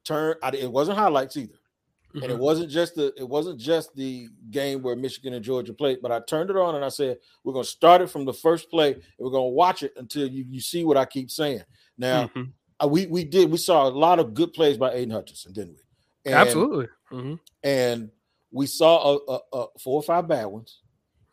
turn? 0.04 0.36
I, 0.44 0.50
it 0.50 0.72
wasn't 0.72 0.98
highlights 0.98 1.38
either, 1.38 1.54
mm-hmm. 1.54 2.18
and 2.18 2.26
it 2.26 2.36
mm-hmm. 2.36 2.44
wasn't 2.44 2.70
just 2.70 2.96
the 2.96 3.14
it 3.18 3.28
wasn't 3.28 3.60
just 3.60 3.96
the 3.96 4.28
game 4.52 4.82
where 4.82 4.96
Michigan 4.96 5.34
and 5.34 5.44
Georgia 5.44 5.74
played. 5.74 6.00
But 6.02 6.12
I 6.12 6.20
turned 6.22 6.50
it 6.50 6.58
on 6.58 6.76
and 6.76 6.84
I 6.84 6.90
said, 6.90 7.18
"We're 7.44 7.54
going 7.54 7.64
to 7.64 7.70
start 7.70 8.02
it 8.02 8.10
from 8.10 8.26
the 8.26 8.34
first 8.34 8.70
play, 8.70 8.94
and 8.94 9.04
we're 9.20 9.32
going 9.32 9.50
to 9.50 9.56
watch 9.56 9.84
it 9.84 9.94
until 9.96 10.28
you 10.28 10.46
you 10.50 10.60
see 10.60 10.84
what 10.84 10.98
I 10.98 11.06
keep 11.06 11.32
saying." 11.32 11.64
Now, 11.98 12.26
mm-hmm. 12.26 12.44
Uh, 12.84 12.88
we 12.88 13.06
we 13.08 13.24
did 13.24 13.50
we 13.50 13.58
saw 13.58 13.88
a 13.88 13.90
lot 13.90 14.20
of 14.20 14.34
good 14.34 14.54
plays 14.54 14.78
by 14.78 14.92
Aidan 14.94 15.12
Hutchinson, 15.12 15.54
didn't 15.54 15.76
we? 15.76 16.32
And, 16.32 16.36
Absolutely. 16.36 16.88
Mm-hmm. 17.12 17.36
And 17.64 18.10
we 18.52 18.66
saw 18.66 19.18
a, 19.28 19.34
a, 19.34 19.40
a 19.54 19.66
four 19.80 20.00
or 20.00 20.04
five 20.04 20.28
bad 20.28 20.46
ones, 20.46 20.80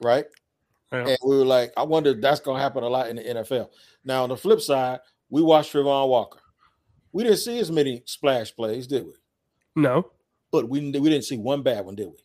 right? 0.00 0.26
Yeah. 0.92 1.08
And 1.08 1.18
we 1.25 1.38
were 1.38 1.44
like, 1.44 1.72
I 1.76 1.84
wonder 1.84 2.11
if 2.11 2.20
that's 2.20 2.40
going 2.40 2.58
to 2.58 2.62
happen 2.62 2.82
a 2.82 2.88
lot 2.88 3.08
in 3.08 3.16
the 3.16 3.22
NFL. 3.22 3.70
Now, 4.04 4.25
on 4.25 4.28
the 4.28 4.37
flip 4.37 4.61
side, 4.61 5.00
we 5.30 5.40
watched 5.40 5.72
Travon 5.72 6.08
Walker. 6.08 6.40
We 7.12 7.25
didn't 7.25 7.38
see 7.38 7.58
as 7.58 7.70
many 7.70 8.02
splash 8.04 8.54
plays, 8.54 8.87
did 8.87 9.06
we? 9.06 9.12
No. 9.75 10.11
But 10.50 10.68
we, 10.68 10.80
we 10.80 11.08
didn't 11.08 11.25
see 11.25 11.38
one 11.38 11.62
bad 11.62 11.87
one, 11.87 11.94
did 11.94 12.08
we? 12.08 12.18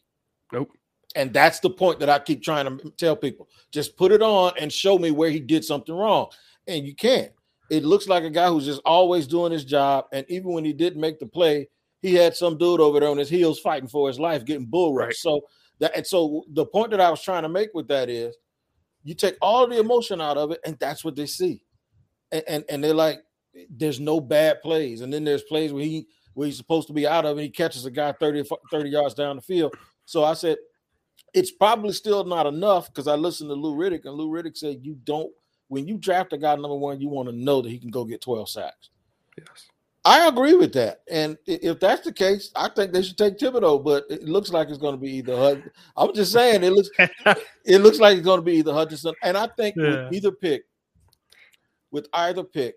Nope. 0.51 0.71
And 1.15 1.33
that's 1.33 1.61
the 1.61 1.69
point 1.69 1.99
that 1.99 2.09
I 2.09 2.19
keep 2.19 2.43
trying 2.43 2.65
to 2.65 2.91
tell 2.91 3.15
people. 3.15 3.47
Just 3.71 3.95
put 3.95 4.11
it 4.11 4.21
on 4.21 4.51
and 4.59 4.71
show 4.71 4.97
me 4.99 5.11
where 5.11 5.29
he 5.29 5.39
did 5.39 5.63
something 5.63 5.95
wrong. 5.95 6.29
And 6.67 6.85
you 6.85 6.93
can't. 6.93 7.31
It 7.69 7.83
looks 7.83 8.07
like 8.07 8.23
a 8.23 8.29
guy 8.29 8.47
who's 8.47 8.65
just 8.65 8.81
always 8.85 9.27
doing 9.27 9.51
his 9.51 9.65
job. 9.65 10.05
And 10.13 10.25
even 10.29 10.53
when 10.53 10.63
he 10.63 10.73
didn't 10.73 11.01
make 11.01 11.19
the 11.19 11.25
play, 11.25 11.67
he 12.01 12.13
had 12.13 12.35
some 12.35 12.57
dude 12.57 12.79
over 12.79 12.99
there 12.99 13.09
on 13.09 13.17
his 13.17 13.29
heels 13.29 13.59
fighting 13.59 13.89
for 13.89 14.07
his 14.07 14.19
life, 14.19 14.45
getting 14.45 14.65
bull 14.65 14.93
rushed. 14.93 15.25
Right. 15.25 15.33
So 15.33 15.41
that 15.79 15.95
and 15.95 16.05
so 16.07 16.43
the 16.49 16.65
point 16.65 16.91
that 16.91 17.01
I 17.01 17.09
was 17.09 17.21
trying 17.21 17.43
to 17.43 17.49
make 17.49 17.69
with 17.73 17.87
that 17.89 18.09
is 18.09 18.35
you 19.03 19.13
take 19.13 19.37
all 19.41 19.67
the 19.67 19.79
emotion 19.79 20.21
out 20.21 20.37
of 20.37 20.51
it, 20.51 20.59
and 20.65 20.77
that's 20.79 21.03
what 21.03 21.15
they 21.15 21.25
see. 21.25 21.61
And, 22.31 22.43
and 22.47 22.63
and, 22.69 22.83
they're 22.83 22.93
like, 22.93 23.19
there's 23.69 23.99
no 23.99 24.19
bad 24.19 24.61
plays. 24.61 25.01
And 25.01 25.13
then 25.13 25.23
there's 25.23 25.43
plays 25.43 25.71
where 25.71 25.83
he 25.83 26.07
where 26.33 26.45
he's 26.45 26.57
supposed 26.57 26.87
to 26.87 26.93
be 26.93 27.07
out 27.07 27.25
of 27.25 27.37
and 27.37 27.41
he 27.41 27.49
catches 27.49 27.85
a 27.85 27.91
guy 27.91 28.11
30, 28.11 28.43
30 28.69 28.89
yards 28.89 29.13
down 29.15 29.37
the 29.37 29.41
field. 29.41 29.75
So 30.05 30.23
I 30.23 30.33
said, 30.33 30.57
it's 31.33 31.51
probably 31.51 31.93
still 31.93 32.23
not 32.25 32.45
enough 32.45 32.87
because 32.87 33.07
I 33.07 33.15
listened 33.15 33.49
to 33.49 33.55
Lou 33.55 33.75
Riddick, 33.75 34.05
and 34.05 34.13
Lou 34.13 34.29
Riddick 34.29 34.57
said 34.57 34.79
you 34.81 34.97
don't 35.03 35.31
when 35.67 35.87
you 35.87 35.97
draft 35.97 36.33
a 36.33 36.37
guy 36.37 36.53
number 36.55 36.75
one, 36.75 37.01
you 37.01 37.09
want 37.09 37.29
to 37.29 37.35
know 37.35 37.61
that 37.61 37.69
he 37.69 37.79
can 37.79 37.89
go 37.89 38.05
get 38.05 38.21
12 38.21 38.49
sacks. 38.49 38.89
Yes. 39.37 39.67
I 40.05 40.27
agree 40.29 40.53
with 40.55 40.71
that. 40.73 41.01
And 41.11 41.37
if 41.45 41.79
that's 41.81 42.01
the 42.05 42.13
case, 42.13 42.49
I 42.55 42.69
think 42.69 42.93
they 42.93 43.01
should 43.01 43.17
take 43.17 43.37
Thibodeaux, 43.37 43.83
but 43.83 44.05
it 44.09 44.23
looks 44.23 44.51
like 44.51 44.69
it's 44.69 44.77
going 44.77 44.93
to 44.95 45.01
be 45.01 45.11
either 45.17 45.35
Hud- 45.35 45.69
I'm 45.97 46.13
just 46.15 46.31
saying 46.31 46.63
it 46.63 46.71
looks 46.71 46.89
it 47.65 47.81
looks 47.81 47.99
like 47.99 48.15
it's 48.17 48.25
going 48.25 48.37
to 48.39 48.45
be 48.45 48.53
either 48.53 48.71
Hutchinson. 48.73 49.13
And 49.21 49.37
I 49.37 49.47
think 49.57 49.75
Yeah. 49.75 50.05
with 50.05 50.13
either 50.13 50.31
pick, 50.31 50.63
with 51.91 52.07
either 52.13 52.43
pick, 52.43 52.75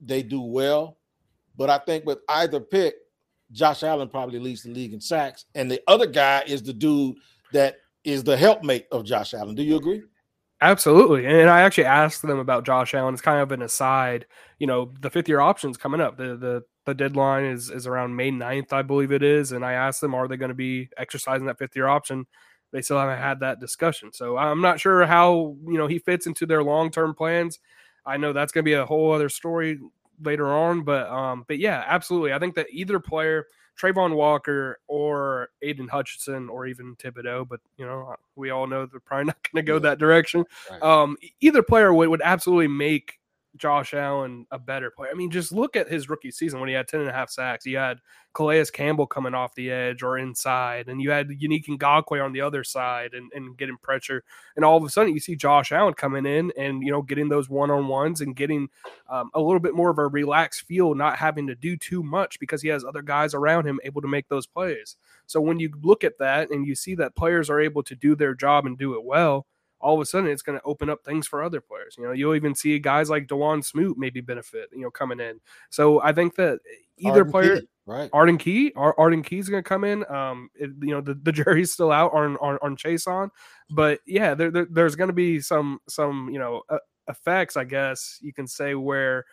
they 0.00 0.22
do 0.22 0.40
well. 0.40 0.96
But 1.56 1.70
I 1.70 1.78
think 1.78 2.06
with 2.06 2.18
either 2.28 2.60
pick, 2.60 2.94
Josh 3.50 3.82
Allen 3.82 4.08
probably 4.08 4.38
leads 4.38 4.62
the 4.62 4.70
league 4.70 4.92
in 4.94 5.00
sacks. 5.00 5.46
And 5.56 5.68
the 5.68 5.80
other 5.88 6.06
guy 6.06 6.44
is 6.46 6.62
the 6.62 6.72
dude 6.72 7.16
that 7.52 7.76
is 8.04 8.22
the 8.22 8.36
helpmate 8.36 8.86
of 8.92 9.04
Josh 9.04 9.34
Allen. 9.34 9.56
Do 9.56 9.62
you 9.64 9.76
agree? 9.76 10.02
Absolutely. 10.62 11.24
And 11.26 11.48
I 11.48 11.62
actually 11.62 11.86
asked 11.86 12.20
them 12.22 12.38
about 12.38 12.64
Josh 12.66 12.92
Allen. 12.94 13.14
It's 13.14 13.22
kind 13.22 13.40
of 13.40 13.50
an 13.52 13.62
aside. 13.62 14.26
You 14.58 14.66
know, 14.66 14.92
the 15.00 15.08
fifth 15.10 15.28
year 15.28 15.40
option's 15.40 15.78
coming 15.78 16.00
up. 16.02 16.16
The 16.18 16.36
the 16.36 16.62
the 16.84 16.94
deadline 16.94 17.44
is 17.44 17.70
is 17.70 17.86
around 17.86 18.14
May 18.16 18.30
9th, 18.30 18.72
I 18.72 18.82
believe 18.82 19.10
it 19.12 19.22
is. 19.22 19.52
And 19.52 19.64
I 19.64 19.72
asked 19.72 20.00
them, 20.02 20.14
are 20.14 20.28
they 20.28 20.36
going 20.36 20.50
to 20.50 20.54
be 20.54 20.90
exercising 20.98 21.46
that 21.46 21.58
fifth 21.58 21.74
year 21.76 21.86
option? 21.88 22.26
They 22.72 22.82
still 22.82 22.98
haven't 22.98 23.18
had 23.18 23.40
that 23.40 23.58
discussion. 23.60 24.12
So 24.12 24.36
I'm 24.36 24.60
not 24.60 24.78
sure 24.80 25.04
how, 25.06 25.56
you 25.66 25.78
know, 25.78 25.86
he 25.86 25.98
fits 25.98 26.26
into 26.26 26.46
their 26.46 26.62
long 26.62 26.90
term 26.90 27.14
plans. 27.14 27.58
I 28.04 28.16
know 28.18 28.32
that's 28.32 28.52
going 28.52 28.62
to 28.64 28.68
be 28.68 28.74
a 28.74 28.86
whole 28.86 29.12
other 29.12 29.28
story 29.30 29.78
later 30.22 30.46
on, 30.52 30.82
but 30.84 31.08
um, 31.08 31.44
but 31.48 31.58
yeah, 31.58 31.84
absolutely. 31.86 32.32
I 32.34 32.38
think 32.38 32.54
that 32.56 32.66
either 32.70 33.00
player, 33.00 33.46
Travon 33.80 34.14
Walker 34.14 34.80
or 34.88 35.48
Aidan 35.62 35.88
Hutchinson 35.88 36.48
or 36.48 36.66
even 36.66 36.96
Thibodeaux, 36.96 37.48
but 37.48 37.60
you 37.76 37.86
know, 37.86 38.14
we 38.36 38.50
all 38.50 38.66
know 38.66 38.84
they're 38.86 39.00
probably 39.00 39.26
not 39.26 39.36
going 39.52 39.64
to 39.64 39.66
go 39.66 39.74
Yeah. 39.74 39.90
that 39.90 39.98
direction. 39.98 40.44
Right. 40.70 40.82
Um, 40.82 41.16
either 41.40 41.62
player 41.62 41.92
would, 41.94 42.08
would 42.08 42.22
absolutely 42.22 42.68
make 42.68 43.19
Josh 43.56 43.94
Allen 43.94 44.46
a 44.50 44.58
better 44.58 44.90
player. 44.90 45.10
I 45.10 45.14
mean, 45.14 45.30
just 45.30 45.52
look 45.52 45.76
at 45.76 45.88
his 45.88 46.08
rookie 46.08 46.30
season 46.30 46.60
when 46.60 46.68
he 46.68 46.74
had 46.74 46.86
10 46.86 47.00
and 47.00 47.08
a 47.08 47.12
half 47.12 47.30
sacks. 47.30 47.66
You 47.66 47.76
had 47.76 47.98
Calais 48.32 48.66
Campbell 48.72 49.06
coming 49.06 49.34
off 49.34 49.54
the 49.54 49.70
edge 49.70 50.02
or 50.02 50.18
inside, 50.18 50.88
and 50.88 51.02
you 51.02 51.10
had 51.10 51.28
Yannick 51.28 51.66
Ngakoue 51.66 52.24
on 52.24 52.32
the 52.32 52.40
other 52.40 52.62
side 52.62 53.14
and, 53.14 53.30
and 53.34 53.56
getting 53.56 53.76
pressure. 53.76 54.22
And 54.56 54.64
all 54.64 54.76
of 54.76 54.84
a 54.84 54.88
sudden, 54.88 55.12
you 55.12 55.20
see 55.20 55.36
Josh 55.36 55.72
Allen 55.72 55.94
coming 55.94 56.26
in 56.26 56.52
and, 56.56 56.82
you 56.82 56.92
know, 56.92 57.02
getting 57.02 57.28
those 57.28 57.50
one 57.50 57.70
on 57.70 57.88
ones 57.88 58.20
and 58.20 58.36
getting 58.36 58.68
um, 59.08 59.30
a 59.34 59.40
little 59.40 59.60
bit 59.60 59.74
more 59.74 59.90
of 59.90 59.98
a 59.98 60.06
relaxed 60.06 60.62
feel, 60.62 60.94
not 60.94 61.16
having 61.16 61.46
to 61.48 61.54
do 61.54 61.76
too 61.76 62.02
much 62.02 62.38
because 62.38 62.62
he 62.62 62.68
has 62.68 62.84
other 62.84 63.02
guys 63.02 63.34
around 63.34 63.66
him 63.66 63.80
able 63.84 64.02
to 64.02 64.08
make 64.08 64.28
those 64.28 64.46
plays. 64.46 64.96
So 65.26 65.40
when 65.40 65.58
you 65.58 65.72
look 65.82 66.04
at 66.04 66.18
that 66.18 66.50
and 66.50 66.66
you 66.66 66.74
see 66.74 66.94
that 66.96 67.16
players 67.16 67.50
are 67.50 67.60
able 67.60 67.82
to 67.84 67.94
do 67.94 68.14
their 68.14 68.34
job 68.34 68.66
and 68.66 68.78
do 68.78 68.94
it 68.94 69.04
well, 69.04 69.46
all 69.80 69.94
of 69.94 70.00
a 70.00 70.06
sudden 70.06 70.28
it's 70.28 70.42
going 70.42 70.58
to 70.58 70.64
open 70.64 70.90
up 70.90 71.04
things 71.04 71.26
for 71.26 71.42
other 71.42 71.60
players. 71.60 71.96
You 71.98 72.04
know, 72.04 72.12
you'll 72.12 72.34
even 72.34 72.54
see 72.54 72.78
guys 72.78 73.08
like 73.10 73.26
Dawuane 73.26 73.64
Smoot 73.64 73.96
maybe 73.98 74.20
benefit, 74.20 74.68
you 74.72 74.82
know, 74.82 74.90
coming 74.90 75.20
in. 75.20 75.40
So 75.70 76.00
I 76.02 76.12
think 76.12 76.34
that 76.36 76.60
either 76.98 77.20
Arden 77.20 77.32
player, 77.32 77.60
Key, 77.60 77.68
right? 77.86 78.10
Arden 78.12 78.38
Key, 78.38 78.72
Ar- 78.76 78.94
Arden 78.98 79.22
Key's 79.22 79.48
going 79.48 79.62
to 79.62 79.68
come 79.68 79.84
in. 79.84 80.04
Um, 80.10 80.50
it, 80.54 80.70
you 80.82 80.90
know, 80.90 81.00
the, 81.00 81.14
the 81.14 81.32
jury's 81.40 81.72
still 81.72 81.92
out 81.92 82.12
on 82.12 82.36
on, 82.38 82.58
on 82.62 82.76
Chaisson, 82.76 83.30
but 83.70 84.00
yeah, 84.06 84.34
there, 84.34 84.50
there 84.50 84.66
there's 84.70 84.96
going 84.96 85.08
to 85.08 85.14
be 85.14 85.40
some 85.40 85.80
some 85.88 86.28
you 86.30 86.38
know 86.38 86.62
uh, 86.68 86.78
effects, 87.08 87.56
I 87.56 87.64
guess 87.64 88.18
you 88.20 88.32
can 88.32 88.46
say 88.46 88.74
where. 88.74 89.24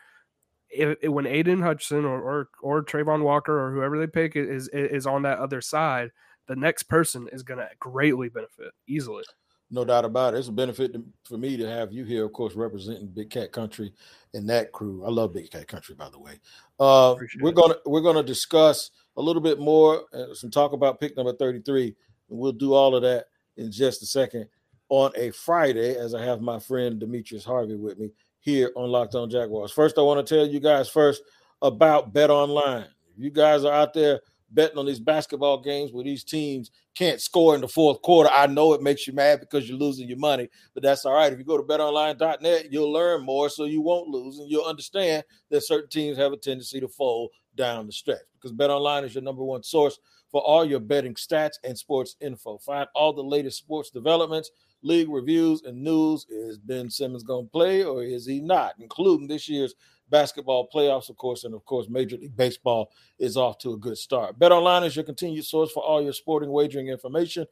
If, 0.70 0.98
if- 1.01 1.10
when 1.12 1.25
Aidan 1.25 1.62
Hutchinson 1.62 2.04
or, 2.04 2.22
or 2.22 2.50
or 2.62 2.84
Travon 2.84 3.22
Walker 3.24 3.58
or 3.58 3.72
whoever 3.72 3.98
they 3.98 4.08
pick 4.08 4.36
is 4.36 4.68
is 4.74 5.08
on 5.08 5.22
that 5.22 5.39
other 5.39 5.62
side, 5.62 6.12
the 6.48 6.58
next 6.58 6.84
person 6.84 7.30
is 7.32 7.44
going 7.44 7.60
to 7.60 7.70
greatly 7.80 8.27
benefit 8.30 8.74
easily. 8.86 9.24
No 9.70 9.84
doubt 9.84 10.06
about 10.06 10.34
it. 10.34 10.38
It's 10.38 10.48
a 10.48 10.54
benefit 10.54 10.94
to, 10.94 11.04
for 11.26 11.38
me 11.38 11.58
to 11.58 11.68
have 11.68 11.92
you 11.92 12.06
here, 12.06 12.24
of 12.24 12.32
course, 12.32 12.56
representing 12.56 13.08
Big 13.08 13.30
Cat 13.30 13.52
Country 13.52 13.94
and 14.34 14.50
that 14.50 14.72
crew. 14.72 15.04
I 15.06 15.10
love 15.10 15.34
Big 15.34 15.52
Cat 15.52 15.68
Country, 15.68 15.94
by 15.94 16.10
the 16.10 16.20
way. 16.20 16.40
Uh, 16.80 17.16
we're 17.42 17.52
gonna 17.52 17.76
we're 17.86 18.02
gonna 18.02 18.24
discuss 18.24 18.91
a 19.18 19.22
little 19.22 19.41
bit 19.41 19.60
more, 19.60 20.04
uh, 20.13 20.34
some 20.34 20.50
talk 20.52 20.72
about 20.72 21.00
pick 21.02 21.18
number 21.18 21.34
thirty 21.34 21.60
three, 21.60 21.96
and 22.30 22.39
we'll 22.39 22.54
do 22.54 22.74
all 22.74 22.96
of 22.96 23.02
that 23.02 23.26
in 23.58 23.72
just 23.72 24.02
a 24.04 24.06
second 24.06 24.48
on 24.89 25.12
a 25.18 25.32
Friday, 25.32 25.98
as 25.98 26.15
I 26.15 26.24
have 26.24 26.39
my 26.39 26.60
friend 26.60 26.98
Demetrius 26.98 27.44
Harvey 27.44 27.76
with 27.76 28.00
me 28.00 28.12
here 28.39 28.72
on 28.78 28.89
Locked 28.89 29.15
On 29.15 29.30
Jaguars. 29.30 29.74
First, 29.74 29.98
I 29.98 30.02
want 30.02 30.26
to 30.26 30.36
tell 30.36 30.48
you 30.48 30.62
guys 30.62 30.88
first 30.88 31.24
about 31.62 32.13
Bet 32.13 32.30
Online. 32.30 32.86
If 33.18 33.24
you 33.24 33.32
guys 33.32 33.65
are 33.65 33.74
out 33.74 33.94
there 33.94 34.22
betting 34.52 34.78
on 34.78 34.86
these 34.86 35.00
basketball 35.00 35.62
games 35.62 35.92
where 35.92 36.04
these 36.04 36.24
teams 36.24 36.72
can't 36.96 37.22
score 37.22 37.56
in 37.56 37.62
the 37.62 37.68
fourth 37.68 38.02
quarter, 38.02 38.30
I 38.32 38.48
know 38.48 38.74
it 38.74 38.82
makes 38.82 39.08
you 39.08 39.14
mad 39.14 39.40
because 39.40 39.68
you're 39.68 39.78
losing 39.78 40.08
your 40.08 40.18
money, 40.18 40.50
but 40.74 40.84
that's 40.84 41.06
all 41.06 41.14
right. 41.14 41.32
If 41.32 41.40
you 41.40 41.46
go 41.46 41.58
to 41.58 41.64
betonline.net, 41.64 42.72
you'll 42.72 42.92
learn 42.92 43.24
more 43.24 43.50
so 43.50 43.66
you 43.66 43.82
won't 43.82 44.08
lose 44.08 44.40
and 44.40 44.50
you'll 44.50 44.66
understand 44.66 45.24
that 45.50 45.66
certain 45.66 45.90
teams 45.90 46.18
have 46.18 46.34
a 46.34 46.38
tendency 46.38 46.80
to 46.80 46.88
fold 46.88 47.32
down 47.56 47.88
the 47.88 47.92
stretch 47.92 48.22
because 48.36 48.54
betonline 48.54 49.04
is 49.04 49.16
your 49.16 49.24
number 49.24 49.44
one 49.44 49.64
source 49.64 50.00
for 50.32 50.42
all 50.42 50.66
your 50.66 50.80
betting 50.80 51.16
stats 51.16 51.56
and 51.64 51.78
sports 51.78 52.16
info. 52.22 52.58
Find 52.58 52.88
all 52.94 53.14
the 53.14 53.24
latest 53.24 53.58
sports 53.58 53.90
developments, 53.90 54.52
league 54.82 55.10
reviews, 55.10 55.64
and 55.64 55.82
news. 55.84 56.26
Is 56.30 56.58
Ben 56.58 56.90
Simmons 56.90 57.24
going 57.24 57.46
to 57.46 57.52
play 57.52 57.84
or 57.84 58.04
is 58.04 58.26
he 58.26 58.40
not? 58.40 58.76
Including 58.80 59.28
this 59.28 59.50
year's 59.50 59.76
basketball 60.10 60.67
playoffs, 60.74 61.10
of 61.10 61.17
course, 61.17 61.43
and 61.43 61.54
of 61.54 61.65
course, 61.65 61.88
Major 61.89 62.17
League 62.17 62.36
Baseball 62.36 62.91
is 63.20 63.38
off 63.38 63.58
to 63.60 63.74
a 63.74 63.78
good 63.78 63.98
start. 63.98 64.39
BetOnline 64.39 64.86
is 64.86 64.96
your 64.96 65.06
continued 65.06 65.46
source 65.46 65.72
for 65.72 65.84
all 65.84 66.02
your 66.02 66.13
sporting 66.13 66.52
wagering 66.52 66.88
information 66.88 67.46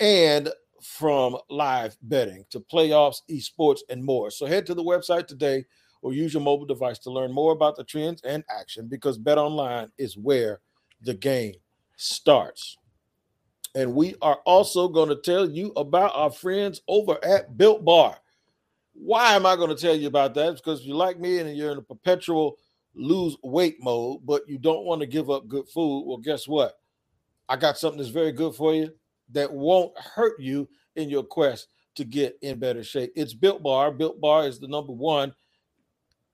and 0.00 0.50
from 0.82 1.36
live 1.50 1.96
betting 2.02 2.44
to 2.50 2.60
playoffs, 2.60 3.22
esports, 3.30 3.80
and 3.88 4.04
more. 4.04 4.30
So 4.30 4.46
head 4.46 4.66
to 4.66 4.74
the 4.74 4.82
website 4.82 5.26
today 5.26 5.64
or 6.02 6.12
use 6.12 6.32
your 6.32 6.42
mobile 6.42 6.66
device 6.66 6.98
to 7.00 7.10
learn 7.10 7.32
more 7.32 7.52
about 7.52 7.76
the 7.76 7.84
trends 7.84 8.22
and 8.22 8.44
action 8.48 8.86
because 8.86 9.18
BetOnline 9.18 9.90
is 9.98 10.16
where 10.16 10.60
the 11.02 11.14
game 11.14 11.54
starts. 11.96 12.78
And 13.74 13.94
we 13.94 14.14
are 14.22 14.38
also 14.44 14.88
going 14.88 15.08
to 15.08 15.16
tell 15.16 15.48
you 15.48 15.72
about 15.76 16.12
our 16.14 16.30
friends 16.30 16.80
over 16.88 17.18
at 17.24 17.56
Built 17.56 17.84
Bar. 17.84 18.18
Why 19.00 19.34
am 19.34 19.46
I 19.46 19.56
going 19.56 19.74
to 19.74 19.80
tell 19.80 19.94
you 19.94 20.08
about 20.08 20.34
that? 20.34 20.52
It's 20.52 20.60
because 20.60 20.80
if 20.80 20.86
you're 20.86 20.96
like 20.96 21.20
me 21.20 21.38
and 21.38 21.56
you're 21.56 21.72
in 21.72 21.78
a 21.78 21.82
perpetual 21.82 22.58
lose 22.94 23.36
weight 23.42 23.76
mode, 23.80 24.20
but 24.24 24.42
you 24.48 24.58
don't 24.58 24.84
want 24.84 25.00
to 25.00 25.06
give 25.06 25.30
up 25.30 25.46
good 25.46 25.68
food, 25.68 26.04
well, 26.06 26.18
guess 26.18 26.48
what? 26.48 26.74
I 27.48 27.56
got 27.56 27.78
something 27.78 27.98
that's 27.98 28.10
very 28.10 28.32
good 28.32 28.54
for 28.54 28.74
you 28.74 28.92
that 29.30 29.52
won't 29.52 29.96
hurt 29.98 30.40
you 30.40 30.68
in 30.96 31.08
your 31.08 31.22
quest 31.22 31.68
to 31.94 32.04
get 32.04 32.38
in 32.42 32.58
better 32.58 32.82
shape. 32.82 33.12
It's 33.14 33.34
Built 33.34 33.62
Bar. 33.62 33.92
Built 33.92 34.20
Bar 34.20 34.46
is 34.46 34.58
the 34.58 34.68
number 34.68 34.92
one 34.92 35.32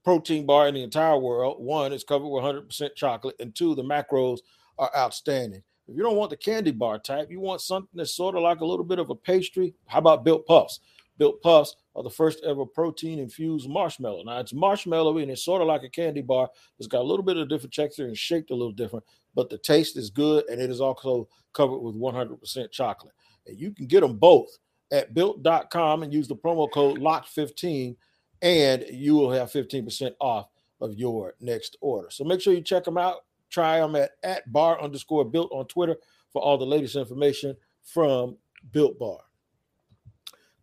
protein 0.04 0.44
bar 0.46 0.68
in 0.68 0.74
the 0.74 0.82
entire 0.82 1.18
world. 1.18 1.62
One, 1.62 1.92
it's 1.92 2.04
covered 2.04 2.28
with 2.28 2.44
100% 2.44 2.94
chocolate, 2.94 3.36
and 3.40 3.54
two, 3.54 3.74
the 3.74 3.82
macros 3.82 4.38
are 4.78 4.90
outstanding. 4.96 5.62
If 5.88 5.96
you 5.96 6.02
don't 6.02 6.16
want 6.16 6.30
the 6.30 6.36
candy 6.36 6.70
bar 6.70 6.98
type, 6.98 7.30
you 7.30 7.40
want 7.40 7.60
something 7.60 7.90
that's 7.94 8.16
sort 8.16 8.36
of 8.36 8.42
like 8.42 8.60
a 8.60 8.66
little 8.66 8.84
bit 8.84 8.98
of 8.98 9.10
a 9.10 9.14
pastry. 9.14 9.74
How 9.86 9.98
about 9.98 10.24
Built 10.24 10.46
Puffs? 10.46 10.80
Built 11.18 11.42
Puffs 11.42 11.76
the 12.02 12.10
first 12.10 12.42
ever 12.44 12.66
protein 12.66 13.18
infused 13.18 13.68
marshmallow. 13.68 14.24
Now 14.24 14.40
it's 14.40 14.52
marshmallow 14.52 15.18
and 15.18 15.30
it's 15.30 15.44
sort 15.44 15.62
of 15.62 15.68
like 15.68 15.84
a 15.84 15.88
candy 15.88 16.22
bar. 16.22 16.48
It's 16.78 16.88
got 16.88 17.02
a 17.02 17.04
little 17.04 17.24
bit 17.24 17.36
of 17.36 17.48
different 17.48 17.72
texture 17.72 18.06
and 18.06 18.16
shaped 18.16 18.50
a 18.50 18.54
little 18.54 18.72
different, 18.72 19.04
but 19.34 19.48
the 19.48 19.58
taste 19.58 19.96
is 19.96 20.10
good 20.10 20.48
and 20.48 20.60
it 20.60 20.70
is 20.70 20.80
also 20.80 21.28
covered 21.52 21.78
with 21.78 21.94
100% 21.94 22.70
chocolate. 22.72 23.14
And 23.46 23.58
you 23.58 23.70
can 23.70 23.86
get 23.86 24.00
them 24.00 24.16
both 24.16 24.58
at 24.90 25.14
built.com 25.14 26.02
and 26.02 26.12
use 26.12 26.28
the 26.28 26.36
promo 26.36 26.70
code 26.70 26.98
LOCK15 26.98 27.96
and 28.42 28.84
you 28.90 29.14
will 29.14 29.30
have 29.30 29.50
15% 29.50 30.12
off 30.20 30.48
of 30.80 30.94
your 30.94 31.34
next 31.40 31.76
order. 31.80 32.10
So 32.10 32.24
make 32.24 32.40
sure 32.40 32.52
you 32.52 32.60
check 32.60 32.84
them 32.84 32.98
out. 32.98 33.24
Try 33.50 33.78
them 33.78 33.94
at, 33.94 34.10
at 34.24 34.50
bar 34.52 34.82
underscore 34.82 35.24
built 35.24 35.50
on 35.52 35.66
Twitter 35.66 35.96
for 36.32 36.42
all 36.42 36.58
the 36.58 36.66
latest 36.66 36.96
information 36.96 37.56
from 37.84 38.36
Built 38.72 38.98
Bar. 38.98 39.20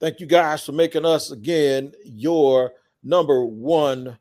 Thank 0.01 0.19
you 0.19 0.25
guys 0.25 0.63
for 0.63 0.71
making 0.71 1.05
us 1.05 1.29
again 1.29 1.93
your 2.03 2.73
number 3.03 3.45
one 3.45 4.17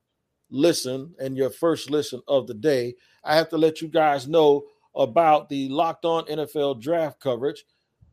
listen 0.51 1.15
and 1.19 1.39
your 1.39 1.49
first 1.49 1.91
listen 1.91 2.21
of 2.29 2.47
the 2.47 2.53
day. 2.53 2.97
I 3.25 3.35
have 3.35 3.49
to 3.49 3.57
let 3.57 3.81
you 3.81 3.89
guys 3.89 4.29
know 4.29 4.65
about 4.95 5.49
the 5.49 5.71
Locked 5.71 6.05
On 6.05 6.27
NFL 6.27 6.83
draft 6.83 7.19
coverage. 7.19 7.65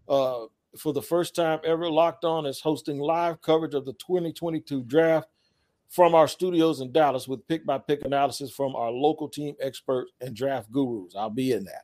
Uh, 0.07 0.45
for 0.77 0.93
the 0.93 1.01
first 1.01 1.35
time 1.35 1.59
ever, 1.65 1.91
Locked 1.91 2.23
On 2.23 2.45
is 2.45 2.61
hosting 2.61 2.99
live 2.99 3.41
coverage 3.41 3.73
of 3.73 3.83
the 3.83 3.93
2022 3.95 4.83
draft 4.83 5.27
from 5.89 6.15
our 6.15 6.29
studios 6.29 6.79
in 6.79 6.93
Dallas 6.93 7.27
with 7.27 7.45
pick 7.49 7.65
by 7.65 7.79
pick 7.79 8.05
analysis 8.05 8.49
from 8.49 8.77
our 8.77 8.91
local 8.91 9.27
team 9.27 9.55
experts 9.59 10.13
and 10.21 10.33
draft 10.33 10.71
gurus. 10.71 11.15
I'll 11.17 11.29
be 11.29 11.51
in 11.51 11.65
that. 11.65 11.81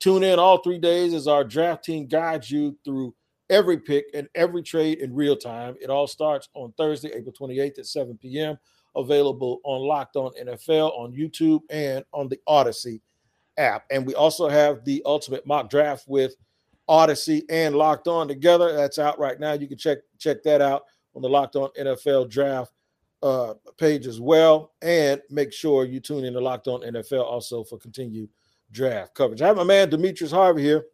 Tune 0.00 0.24
in 0.24 0.40
all 0.40 0.58
three 0.58 0.78
days 0.78 1.14
as 1.14 1.28
our 1.28 1.44
draft 1.44 1.84
team 1.84 2.08
guides 2.08 2.50
you 2.50 2.76
through 2.84 3.14
every 3.50 3.78
pick 3.78 4.06
and 4.14 4.28
every 4.34 4.62
trade 4.62 4.98
in 4.98 5.14
real 5.14 5.36
time. 5.36 5.76
It 5.80 5.90
all 5.90 6.06
starts 6.06 6.48
on 6.54 6.72
Thursday, 6.78 7.10
April 7.12 7.34
28th 7.38 7.80
at 7.80 7.86
7 7.86 8.16
p.m. 8.16 8.56
Available 8.96 9.60
on 9.64 9.82
Locked 9.82 10.16
On 10.16 10.32
NFL 10.40 10.98
on 10.98 11.12
YouTube 11.12 11.60
and 11.68 12.04
on 12.12 12.28
the 12.28 12.40
Odyssey 12.46 13.02
app. 13.58 13.84
And 13.90 14.06
we 14.06 14.14
also 14.14 14.48
have 14.48 14.84
the 14.84 15.02
Ultimate 15.04 15.46
Mock 15.46 15.68
Draft 15.68 16.04
with 16.08 16.34
Odyssey 16.88 17.44
and 17.50 17.76
Locked 17.76 18.08
On 18.08 18.26
together. 18.26 18.72
That's 18.74 18.98
out 18.98 19.18
right 19.18 19.38
now. 19.38 19.52
You 19.52 19.68
can 19.68 19.78
check 19.78 19.98
check 20.18 20.42
that 20.44 20.60
out 20.60 20.84
on 21.14 21.22
the 21.22 21.28
Locked 21.28 21.56
On 21.56 21.68
NFL 21.78 22.30
Draft 22.30 22.72
uh, 23.22 23.54
page 23.78 24.06
as 24.06 24.20
well. 24.20 24.72
And 24.82 25.20
make 25.30 25.52
sure 25.52 25.84
you 25.84 26.00
tune 26.00 26.24
in 26.24 26.32
to 26.32 26.40
Locked 26.40 26.68
On 26.68 26.80
NFL 26.80 27.24
also 27.24 27.62
for 27.62 27.78
continued 27.78 28.30
draft 28.72 29.14
coverage. 29.14 29.42
I 29.42 29.48
have 29.48 29.56
my 29.56 29.64
man 29.64 29.90
Demetrius 29.90 30.32
Harvey 30.32 30.62
here. 30.62 30.84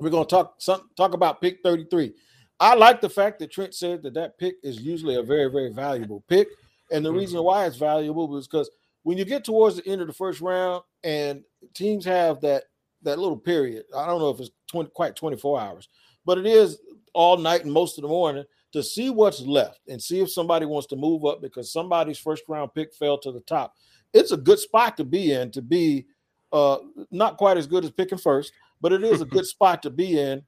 We're 0.00 0.10
going 0.10 0.24
to 0.24 0.30
talk 0.30 0.54
some, 0.58 0.88
talk 0.96 1.14
about 1.14 1.40
pick 1.40 1.58
33. 1.62 2.14
I 2.58 2.74
like 2.74 3.00
the 3.00 3.08
fact 3.08 3.38
that 3.38 3.50
Trent 3.50 3.74
said 3.74 4.02
that 4.02 4.14
that 4.14 4.38
pick 4.38 4.56
is 4.62 4.80
usually 4.80 5.16
a 5.16 5.22
very, 5.22 5.50
very 5.50 5.70
valuable 5.70 6.24
pick. 6.28 6.48
And 6.90 7.04
the 7.04 7.12
reason 7.12 7.38
mm-hmm. 7.38 7.46
why 7.46 7.66
it's 7.66 7.76
valuable 7.76 8.36
is 8.36 8.46
because 8.46 8.70
when 9.02 9.16
you 9.16 9.24
get 9.24 9.44
towards 9.44 9.76
the 9.76 9.86
end 9.86 10.00
of 10.00 10.06
the 10.06 10.12
first 10.12 10.40
round 10.40 10.82
and 11.04 11.42
teams 11.74 12.04
have 12.04 12.40
that 12.40 12.64
that 13.02 13.18
little 13.18 13.36
period, 13.36 13.84
I 13.96 14.06
don't 14.06 14.20
know 14.20 14.28
if 14.28 14.40
it's 14.40 14.50
20, 14.70 14.90
quite 14.90 15.16
24 15.16 15.58
hours, 15.58 15.88
but 16.26 16.36
it 16.36 16.44
is 16.44 16.78
all 17.14 17.38
night 17.38 17.64
and 17.64 17.72
most 17.72 17.96
of 17.96 18.02
the 18.02 18.08
morning 18.08 18.44
to 18.72 18.82
see 18.82 19.08
what's 19.08 19.40
left 19.40 19.80
and 19.88 20.00
see 20.00 20.20
if 20.20 20.30
somebody 20.30 20.66
wants 20.66 20.86
to 20.88 20.96
move 20.96 21.24
up 21.24 21.40
because 21.40 21.72
somebody's 21.72 22.18
first 22.18 22.44
round 22.46 22.74
pick 22.74 22.94
fell 22.94 23.16
to 23.18 23.32
the 23.32 23.40
top. 23.40 23.74
It's 24.12 24.32
a 24.32 24.36
good 24.36 24.58
spot 24.58 24.96
to 24.98 25.04
be 25.04 25.32
in 25.32 25.50
to 25.52 25.62
be 25.62 26.06
uh, 26.52 26.78
not 27.10 27.36
quite 27.36 27.56
as 27.56 27.66
good 27.66 27.84
as 27.84 27.90
picking 27.90 28.18
first, 28.18 28.52
but 28.80 28.92
it 28.92 29.04
is 29.04 29.20
a 29.20 29.24
good 29.36 29.46
spot 29.46 29.82
to 29.82 29.90
be 29.90 30.18
in 30.18 30.42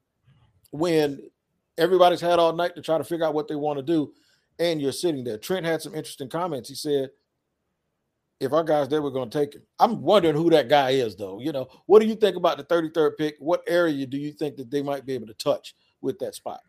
when 0.70 1.20
everybody's 1.78 2.20
had 2.20 2.38
all 2.38 2.52
night 2.52 2.74
to 2.74 2.82
try 2.82 2.98
to 2.98 3.04
figure 3.04 3.26
out 3.26 3.34
what 3.34 3.48
they 3.48 3.56
want 3.56 3.78
to 3.78 3.82
do 3.82 4.12
and 4.58 4.80
you're 4.80 4.92
sitting 4.92 5.24
there. 5.24 5.38
Trent 5.38 5.66
had 5.66 5.82
some 5.82 5.94
interesting 5.94 6.28
comments. 6.28 6.68
He 6.68 6.74
said, 6.74 7.10
if 8.40 8.52
our 8.52 8.64
guy's 8.64 8.88
there, 8.88 9.02
we're 9.02 9.10
going 9.10 9.30
to 9.30 9.38
take 9.38 9.54
him. 9.54 9.62
I'm 9.78 10.02
wondering 10.02 10.34
who 10.34 10.50
that 10.50 10.68
guy 10.68 10.90
is, 10.90 11.14
though. 11.16 11.40
You 11.40 11.52
know, 11.52 11.68
what 11.86 12.00
do 12.00 12.06
you 12.06 12.16
think 12.16 12.36
about 12.36 12.58
the 12.58 12.64
33rd 12.64 13.16
pick? 13.16 13.36
What 13.38 13.62
area 13.68 14.04
do 14.04 14.18
you 14.18 14.32
think 14.32 14.56
that 14.56 14.70
they 14.70 14.82
might 14.82 15.06
be 15.06 15.14
able 15.14 15.28
to 15.28 15.34
touch 15.34 15.74
with 16.00 16.18
that 16.18 16.34
spot? 16.34 16.60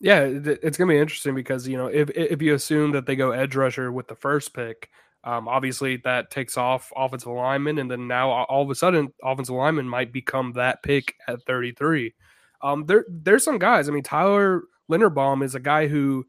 Yeah, 0.00 0.20
it's 0.22 0.78
going 0.78 0.88
to 0.88 0.94
be 0.94 0.98
interesting 0.98 1.34
because 1.34 1.68
you 1.68 1.76
know 1.76 1.86
if 1.86 2.10
if 2.10 2.42
you 2.42 2.54
assume 2.54 2.90
that 2.90 3.06
they 3.06 3.14
go 3.14 3.30
edge 3.30 3.54
rusher 3.54 3.92
with 3.92 4.08
the 4.08 4.16
first 4.16 4.52
pick, 4.52 4.90
um, 5.24 5.48
obviously 5.48 5.98
that 5.98 6.30
takes 6.30 6.56
off 6.56 6.92
offensive 6.96 7.32
lineman, 7.32 7.78
and 7.78 7.90
then 7.90 8.08
now 8.08 8.30
all 8.30 8.62
of 8.62 8.70
a 8.70 8.74
sudden 8.74 9.12
offensive 9.22 9.54
lineman 9.54 9.88
might 9.88 10.12
become 10.12 10.52
that 10.52 10.82
pick 10.82 11.14
at 11.28 11.42
33. 11.46 12.14
Um, 12.62 12.86
there 12.86 13.04
there's 13.08 13.44
some 13.44 13.58
guys. 13.58 13.88
I 13.88 13.92
mean, 13.92 14.02
Tyler 14.02 14.62
Linderbaum 14.90 15.44
is 15.44 15.54
a 15.54 15.60
guy 15.60 15.86
who 15.86 16.24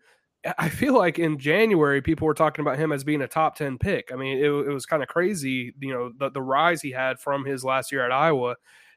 I 0.58 0.70
feel 0.70 0.98
like 0.98 1.20
in 1.20 1.38
January 1.38 2.02
people 2.02 2.28
were 2.28 2.34
talking 2.34 2.64
about 2.64 2.78
him 2.78 2.92
as 2.92 3.04
being 3.04 3.22
a 3.22 3.28
top 3.28 3.56
10 3.56 3.78
pick. 3.78 4.12
I 4.12 4.16
mean, 4.16 4.38
it, 4.38 4.46
it 4.46 4.74
was 4.74 4.86
kind 4.86 5.02
of 5.02 5.10
crazy, 5.10 5.74
you 5.80 5.94
know, 5.94 6.12
the, 6.18 6.30
the 6.32 6.42
rise 6.42 6.82
he 6.82 6.92
had 6.92 7.20
from 7.20 7.46
his 7.46 7.64
last 7.64 7.92
year 7.92 8.06
at 8.06 8.12
Iowa. 8.12 8.56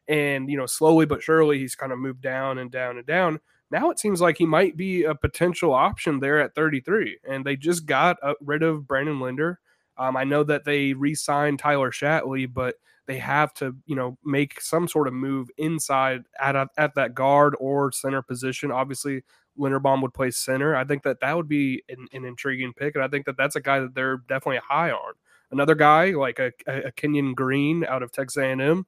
And, 0.08 0.50
you 0.50 0.56
know, 0.56 0.66
slowly 0.66 1.06
but 1.06 1.22
surely 1.22 1.58
he's 1.58 1.74
kind 1.74 1.92
of 1.92 1.98
moved 1.98 2.20
down 2.20 2.58
and 2.58 2.70
down 2.70 2.96
and 2.96 3.06
down. 3.06 3.40
Now 3.70 3.90
it 3.90 3.98
seems 3.98 4.20
like 4.20 4.38
he 4.38 4.46
might 4.46 4.76
be 4.76 5.04
a 5.04 5.14
potential 5.14 5.72
option 5.72 6.20
there 6.20 6.40
at 6.40 6.54
33. 6.54 7.18
And 7.28 7.44
they 7.44 7.56
just 7.56 7.86
got 7.86 8.16
uh, 8.22 8.34
rid 8.40 8.62
of 8.62 8.86
Brandon 8.86 9.20
Linder. 9.20 9.60
Um, 9.98 10.16
I 10.16 10.24
know 10.24 10.44
that 10.44 10.64
they 10.64 10.92
re 10.92 11.14
signed 11.14 11.58
Tyler 11.58 11.90
Shatley, 11.90 12.52
but 12.52 12.76
they 13.06 13.18
have 13.18 13.54
to, 13.54 13.74
you 13.86 13.94
know, 13.94 14.18
make 14.24 14.60
some 14.60 14.88
sort 14.88 15.08
of 15.08 15.14
move 15.14 15.48
inside 15.56 16.24
at, 16.40 16.56
a, 16.56 16.68
at 16.76 16.94
that 16.96 17.14
guard 17.14 17.54
or 17.60 17.92
center 17.92 18.20
position. 18.20 18.72
Obviously, 18.72 19.22
Linderbaum 19.58 20.02
would 20.02 20.12
play 20.12 20.30
center. 20.30 20.74
I 20.76 20.84
think 20.84 21.02
that 21.04 21.20
that 21.20 21.36
would 21.36 21.48
be 21.48 21.82
an, 21.88 22.08
an, 22.12 22.24
intriguing 22.24 22.72
pick, 22.74 22.94
and 22.94 23.04
I 23.04 23.08
think 23.08 23.26
that 23.26 23.36
that's 23.36 23.56
a 23.56 23.60
guy 23.60 23.80
that 23.80 23.94
they're 23.94 24.18
definitely 24.28 24.60
high 24.68 24.90
on. 24.90 25.14
Another 25.50 25.74
guy 25.74 26.10
like 26.10 26.38
a, 26.40 26.52
a 26.66 26.90
Kenyon 26.92 27.34
Green 27.34 27.84
out 27.84 28.02
of 28.02 28.10
Texas 28.10 28.36
A&M. 28.36 28.86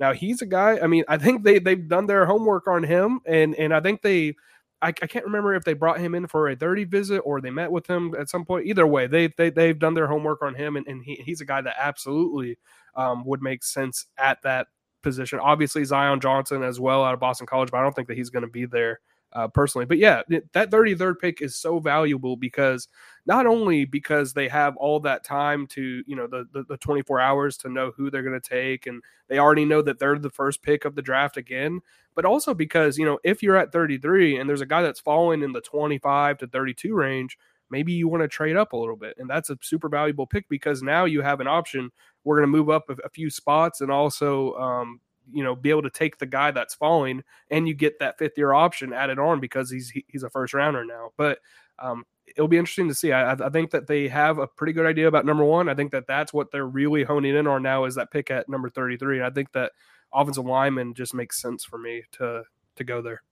Now 0.00 0.12
he's 0.12 0.40
a 0.42 0.46
guy. 0.46 0.78
I 0.80 0.86
mean, 0.86 1.04
I 1.08 1.18
think 1.18 1.44
they 1.44 1.58
they've 1.58 1.88
done 1.88 2.06
their 2.06 2.24
homework 2.24 2.66
on 2.66 2.82
him, 2.82 3.20
and 3.26 3.54
and 3.56 3.74
I 3.74 3.80
think 3.80 4.02
they. 4.02 4.34
I, 4.80 4.88
I 4.88 4.92
can't 4.92 5.24
remember 5.24 5.54
if 5.54 5.64
they 5.64 5.72
brought 5.72 5.98
him 5.98 6.14
in 6.14 6.26
for 6.26 6.48
a 6.48 6.56
30 6.56 6.84
visit 6.84 7.18
or 7.20 7.40
they 7.40 7.50
met 7.50 7.72
with 7.72 7.86
him 7.86 8.14
at 8.18 8.28
some 8.28 8.44
point. 8.44 8.66
Either 8.66 8.86
way, 8.86 9.06
they, 9.06 9.28
they 9.36 9.50
they've 9.50 9.78
done 9.78 9.94
their 9.94 10.06
homework 10.06 10.42
on 10.42 10.54
him, 10.54 10.76
and, 10.76 10.86
and 10.86 11.02
he, 11.04 11.16
he's 11.16 11.40
a 11.40 11.44
guy 11.44 11.60
that 11.60 11.74
absolutely 11.78 12.58
um, 12.94 13.24
would 13.24 13.42
make 13.42 13.64
sense 13.64 14.06
at 14.16 14.40
that 14.42 14.68
position. 15.02 15.40
Obviously, 15.40 15.84
Zion 15.84 16.20
Johnson 16.20 16.62
as 16.62 16.78
well 16.78 17.04
out 17.04 17.14
of 17.14 17.20
Boston 17.20 17.46
College, 17.46 17.70
but 17.70 17.78
I 17.78 17.82
don't 17.82 17.94
think 17.94 18.08
that 18.08 18.16
he's 18.16 18.30
going 18.30 18.44
to 18.44 18.50
be 18.50 18.66
there 18.66 19.00
uh, 19.32 19.48
personally. 19.48 19.84
But 19.84 19.98
yeah, 19.98 20.22
that 20.52 20.70
33rd 20.70 21.18
pick 21.20 21.42
is 21.42 21.56
so 21.56 21.78
valuable 21.78 22.36
because 22.36 22.88
not 23.26 23.46
only 23.46 23.84
because 23.84 24.32
they 24.32 24.48
have 24.48 24.76
all 24.76 25.00
that 25.00 25.24
time 25.24 25.66
to, 25.68 26.02
you 26.06 26.16
know, 26.16 26.26
the, 26.26 26.46
the, 26.52 26.64
the 26.64 26.76
24 26.78 27.20
hours 27.20 27.56
to 27.58 27.68
know 27.68 27.92
who 27.96 28.10
they're 28.10 28.22
going 28.22 28.40
to 28.40 28.48
take, 28.48 28.86
and 28.86 29.02
they 29.28 29.38
already 29.38 29.64
know 29.64 29.82
that 29.82 29.98
they're 29.98 30.18
the 30.18 30.30
first 30.30 30.62
pick 30.62 30.84
of 30.84 30.94
the 30.94 31.02
draft 31.02 31.36
again, 31.36 31.80
but 32.14 32.24
also 32.24 32.54
because, 32.54 32.96
you 32.96 33.04
know, 33.04 33.18
if 33.24 33.42
you're 33.42 33.56
at 33.56 33.72
33 33.72 34.38
and 34.38 34.48
there's 34.48 34.62
a 34.62 34.66
guy 34.66 34.82
that's 34.82 35.00
falling 35.00 35.42
in 35.42 35.52
the 35.52 35.60
25 35.60 36.38
to 36.38 36.46
32 36.46 36.94
range, 36.94 37.36
maybe 37.70 37.92
you 37.92 38.08
want 38.08 38.22
to 38.22 38.28
trade 38.28 38.56
up 38.56 38.72
a 38.72 38.76
little 38.76 38.96
bit. 38.96 39.14
And 39.18 39.28
that's 39.28 39.50
a 39.50 39.58
super 39.60 39.88
valuable 39.88 40.26
pick 40.26 40.48
because 40.48 40.82
now 40.82 41.04
you 41.04 41.20
have 41.20 41.40
an 41.40 41.46
option. 41.46 41.90
We're 42.24 42.36
going 42.36 42.50
to 42.50 42.56
move 42.56 42.70
up 42.70 42.88
a, 42.88 42.94
a 43.04 43.10
few 43.10 43.28
spots 43.28 43.82
and 43.82 43.90
also, 43.90 44.54
um, 44.54 45.00
you 45.32 45.44
know 45.44 45.54
be 45.54 45.70
able 45.70 45.82
to 45.82 45.90
take 45.90 46.18
the 46.18 46.26
guy 46.26 46.50
that's 46.50 46.74
falling 46.74 47.22
and 47.50 47.68
you 47.68 47.74
get 47.74 47.98
that 47.98 48.18
fifth 48.18 48.36
year 48.36 48.52
option 48.52 48.92
added 48.92 49.18
on 49.18 49.40
because 49.40 49.70
he's 49.70 49.92
he's 50.06 50.22
a 50.22 50.30
first 50.30 50.54
rounder 50.54 50.84
now. 50.84 51.10
But 51.16 51.38
um, 51.78 52.04
it'll 52.26 52.48
be 52.48 52.58
interesting 52.58 52.88
to 52.88 52.94
see. 52.94 53.12
I, 53.12 53.32
I 53.32 53.50
think 53.50 53.70
that 53.70 53.86
they 53.86 54.08
have 54.08 54.38
a 54.38 54.46
pretty 54.46 54.72
good 54.72 54.86
idea 54.86 55.08
about 55.08 55.26
number 55.26 55.44
one. 55.44 55.68
I 55.68 55.74
think 55.74 55.92
that 55.92 56.06
that's 56.06 56.32
what 56.32 56.50
they're 56.50 56.66
really 56.66 57.04
honing 57.04 57.36
in 57.36 57.46
on 57.46 57.62
now 57.62 57.84
is 57.84 57.94
that 57.94 58.10
pick 58.10 58.30
at 58.30 58.48
number 58.48 58.68
33 58.68 59.18
and 59.18 59.26
i 59.26 59.30
think 59.30 59.52
that 59.52 59.72
offensive 60.12 60.44
lineman 60.44 60.94
just 60.94 61.14
makes 61.14 61.40
sense 61.40 61.64
for 61.64 61.78
me 61.78 62.02
to 62.12 62.42
to 62.76 62.84
go 62.84 63.02
there. 63.02 63.22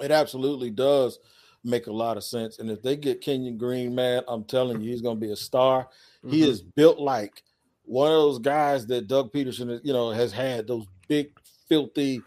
It 0.00 0.10
absolutely 0.10 0.70
does 0.70 1.18
make 1.64 1.86
a 1.86 1.92
lot 1.92 2.16
of 2.16 2.24
sense. 2.24 2.58
And 2.58 2.70
if 2.70 2.82
they 2.82 2.96
get 2.96 3.20
kenyon 3.20 3.58
green 3.58 3.94
man 3.94 4.22
i'm 4.28 4.44
telling 4.44 4.80
you 4.80 4.90
he's 4.90 5.02
going 5.02 5.18
to 5.18 5.26
be 5.26 5.32
a 5.32 5.36
star. 5.36 5.88
Mm-hmm. 6.24 6.30
he 6.30 6.48
is 6.48 6.62
built 6.62 6.98
like 6.98 7.42
one 7.86 8.10
of 8.10 8.18
those 8.18 8.38
guys 8.38 8.86
that 8.88 9.06
Doug 9.06 9.32
Pederson, 9.32 9.80
you 9.82 9.92
know, 9.92 10.10
has 10.10 10.32
had 10.32 10.66
those 10.66 10.86
big, 11.08 11.30
filthy, 11.68 12.20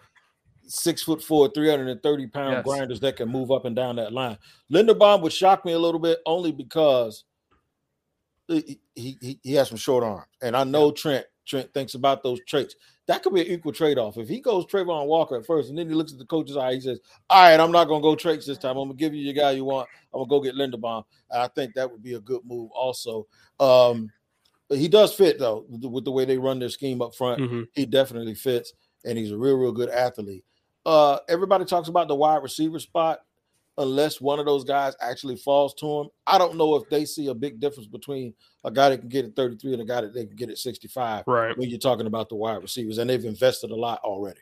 six 0.67 1.03
foot 1.03 1.21
four, 1.21 1.49
330 1.53 2.27
pound 2.27 2.53
yes. 2.53 2.63
grinders 2.63 2.99
that 3.01 3.17
can 3.17 3.29
move 3.29 3.51
up 3.51 3.65
and 3.65 3.75
down 3.75 3.97
that 3.97 4.13
line. 4.13 4.37
Linderbaum 4.71 5.21
would 5.21 5.33
shock 5.33 5.65
me 5.65 5.73
a 5.73 5.79
little 5.79 5.99
bit 5.99 6.19
only 6.25 6.51
because 6.51 7.25
he, 8.47 8.79
he, 8.95 9.39
he 9.43 9.53
has 9.53 9.69
some 9.69 9.77
short 9.77 10.03
arms. 10.03 10.27
And 10.41 10.55
I 10.55 10.63
know 10.63 10.91
Trent 10.91 11.25
Trent 11.45 11.73
thinks 11.73 11.95
about 11.95 12.23
those 12.23 12.39
traits. 12.47 12.75
That 13.07 13.23
could 13.23 13.33
be 13.33 13.41
an 13.41 13.47
equal 13.47 13.73
trade 13.73 13.97
off. 13.97 14.17
If 14.17 14.29
he 14.29 14.39
goes 14.39 14.67
Travon 14.67 15.07
Walker 15.07 15.37
at 15.37 15.45
first, 15.45 15.69
and 15.69 15.77
then 15.77 15.89
he 15.89 15.95
looks 15.95 16.11
at 16.13 16.19
the 16.19 16.25
coach's 16.25 16.55
eye, 16.55 16.75
he 16.75 16.81
says, 16.81 16.99
"All 17.29 17.41
right, 17.41 17.59
I'm 17.59 17.71
not 17.71 17.85
going 17.85 18.01
to 18.01 18.07
go 18.07 18.15
traits 18.15 18.45
this 18.45 18.59
time. 18.59 18.77
I'm 18.77 18.87
going 18.87 18.97
to 18.97 19.03
give 19.03 19.15
you 19.15 19.23
your 19.23 19.33
guy 19.33 19.51
you 19.51 19.65
want. 19.65 19.89
I'm 20.13 20.19
going 20.19 20.29
to 20.29 20.29
go 20.29 20.41
get 20.41 20.55
Linderbaum." 20.55 21.03
I 21.31 21.47
think 21.47 21.73
that 21.73 21.91
would 21.91 22.03
be 22.03 22.13
a 22.13 22.19
good 22.19 22.41
move. 22.45 22.69
Also, 22.71 23.25
um, 23.59 24.11
he 24.71 24.87
does 24.87 25.13
fit 25.13 25.39
though 25.39 25.65
with 25.69 26.05
the 26.05 26.11
way 26.11 26.25
they 26.25 26.37
run 26.37 26.59
their 26.59 26.69
scheme 26.69 27.01
up 27.01 27.15
front. 27.15 27.41
Mm-hmm. 27.41 27.61
He 27.73 27.85
definitely 27.85 28.35
fits, 28.35 28.73
and 29.05 29.17
he's 29.17 29.31
a 29.31 29.37
real, 29.37 29.55
real 29.55 29.71
good 29.71 29.89
athlete. 29.89 30.43
Uh, 30.85 31.19
everybody 31.27 31.65
talks 31.65 31.89
about 31.89 32.07
the 32.07 32.15
wide 32.15 32.43
receiver 32.43 32.79
spot, 32.79 33.19
unless 33.77 34.21
one 34.21 34.39
of 34.39 34.45
those 34.45 34.63
guys 34.63 34.95
actually 35.01 35.35
falls 35.35 35.73
to 35.75 35.85
him. 35.85 36.09
I 36.27 36.37
don't 36.37 36.55
know 36.55 36.75
if 36.75 36.89
they 36.89 37.05
see 37.05 37.27
a 37.27 37.33
big 37.33 37.59
difference 37.59 37.87
between 37.87 38.33
a 38.63 38.71
guy 38.71 38.89
that 38.89 38.99
can 38.99 39.09
get 39.09 39.25
it 39.25 39.35
33 39.35 39.73
and 39.73 39.81
a 39.81 39.85
guy 39.85 40.01
that 40.01 40.13
they 40.13 40.25
can 40.25 40.35
get 40.35 40.49
it 40.49 40.57
65. 40.57 41.23
Right. 41.27 41.57
When 41.57 41.69
you're 41.69 41.79
talking 41.79 42.07
about 42.07 42.29
the 42.29 42.35
wide 42.35 42.61
receivers, 42.61 42.97
and 42.97 43.09
they've 43.09 43.23
invested 43.25 43.71
a 43.71 43.75
lot 43.75 43.99
already. 44.03 44.41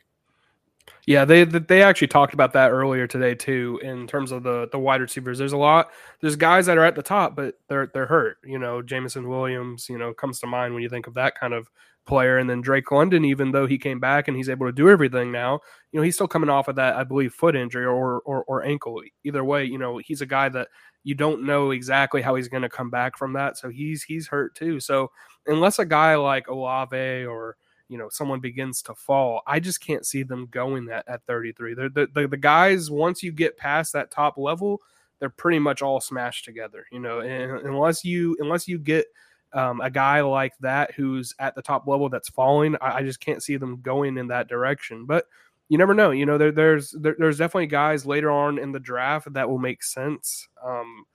Yeah, 1.05 1.25
they 1.25 1.43
they 1.45 1.81
actually 1.83 2.07
talked 2.07 2.33
about 2.33 2.53
that 2.53 2.71
earlier 2.71 3.07
today 3.07 3.33
too. 3.35 3.79
In 3.83 4.07
terms 4.07 4.31
of 4.31 4.43
the 4.43 4.67
the 4.71 4.79
wide 4.79 5.01
receivers, 5.01 5.37
there's 5.37 5.53
a 5.53 5.57
lot. 5.57 5.91
There's 6.21 6.35
guys 6.35 6.65
that 6.65 6.77
are 6.77 6.83
at 6.83 6.95
the 6.95 7.03
top, 7.03 7.35
but 7.35 7.55
they're 7.69 7.87
they're 7.93 8.05
hurt. 8.07 8.37
You 8.43 8.59
know, 8.59 8.81
Jameson 8.81 9.27
Williams. 9.29 9.87
You 9.89 9.97
know, 9.97 10.13
comes 10.13 10.39
to 10.41 10.47
mind 10.47 10.73
when 10.73 10.83
you 10.83 10.89
think 10.89 11.07
of 11.07 11.13
that 11.15 11.39
kind 11.39 11.53
of 11.53 11.69
player. 12.05 12.37
And 12.37 12.49
then 12.49 12.61
Drake 12.61 12.91
London, 12.91 13.25
even 13.25 13.51
though 13.51 13.67
he 13.67 13.77
came 13.77 13.99
back 13.99 14.27
and 14.27 14.35
he's 14.37 14.49
able 14.49 14.65
to 14.65 14.71
do 14.71 14.89
everything 14.89 15.31
now, 15.31 15.59
you 15.91 15.99
know, 15.99 16.03
he's 16.03 16.15
still 16.15 16.27
coming 16.27 16.49
off 16.49 16.67
of 16.69 16.75
that, 16.77 16.95
I 16.95 17.03
believe, 17.03 17.33
foot 17.33 17.55
injury 17.55 17.85
or 17.85 18.19
or, 18.21 18.43
or 18.45 18.63
ankle. 18.63 19.01
Either 19.23 19.43
way, 19.43 19.65
you 19.65 19.77
know, 19.77 19.97
he's 19.99 20.21
a 20.21 20.25
guy 20.25 20.49
that 20.49 20.67
you 21.03 21.15
don't 21.15 21.43
know 21.45 21.71
exactly 21.71 22.21
how 22.21 22.35
he's 22.35 22.49
going 22.49 22.63
to 22.63 22.69
come 22.69 22.89
back 22.89 23.17
from 23.17 23.33
that. 23.33 23.57
So 23.57 23.69
he's 23.69 24.03
he's 24.03 24.27
hurt 24.27 24.55
too. 24.55 24.79
So 24.79 25.11
unless 25.45 25.79
a 25.79 25.85
guy 25.85 26.15
like 26.15 26.47
Olave 26.49 27.25
or 27.25 27.55
you 27.89 27.97
know 27.97 28.09
someone 28.09 28.39
begins 28.39 28.81
to 28.81 28.93
fall 28.93 29.41
i 29.47 29.59
just 29.59 29.81
can't 29.81 30.05
see 30.05 30.23
them 30.23 30.47
going 30.51 30.85
that 30.85 31.05
at 31.07 31.23
33 31.25 31.73
they're, 31.73 31.89
the, 31.89 32.07
the, 32.13 32.27
the 32.27 32.37
guys 32.37 32.91
once 32.91 33.23
you 33.23 33.31
get 33.31 33.57
past 33.57 33.93
that 33.93 34.11
top 34.11 34.37
level 34.37 34.81
they're 35.19 35.29
pretty 35.29 35.59
much 35.59 35.81
all 35.81 35.99
smashed 36.01 36.45
together 36.45 36.85
you 36.91 36.99
know 36.99 37.19
and 37.21 37.65
unless 37.65 38.03
you 38.03 38.35
unless 38.39 38.67
you 38.67 38.77
get 38.77 39.05
um, 39.53 39.81
a 39.81 39.89
guy 39.89 40.21
like 40.21 40.57
that 40.59 40.93
who's 40.93 41.33
at 41.39 41.55
the 41.55 41.61
top 41.61 41.87
level 41.87 42.09
that's 42.09 42.29
falling 42.29 42.75
I, 42.81 42.97
I, 42.97 43.03
just 43.03 43.19
can't 43.19 43.41
see 43.41 43.57
them 43.57 43.81
going 43.81 44.17
in 44.17 44.27
that 44.27 44.49
direction. 44.49 45.05
But 45.05 45.25
you 45.69 45.77
never 45.77 45.93
know 45.93 46.11
you 46.11 46.25
know 46.25 46.37
there, 46.37 46.51
there's 46.51 46.91
there, 46.91 47.15
there's 47.17 47.37
definitely 47.37 47.67
guys 47.67 48.05
later 48.05 48.29
on 48.29 48.59
in 48.59 48.71
the 48.71 48.79
draft 48.79 49.31
that 49.33 49.49
will 49.49 49.57
make 49.57 49.83
sense. 49.83 50.47
Um, 50.63 51.05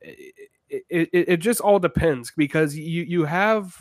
it, 0.00 0.50
it, 0.90 1.08
it 1.12 1.36
just 1.38 1.60
all 1.60 1.78
depends 1.78 2.32
because 2.36 2.76
you 2.76 3.02
you 3.04 3.24
have 3.24 3.76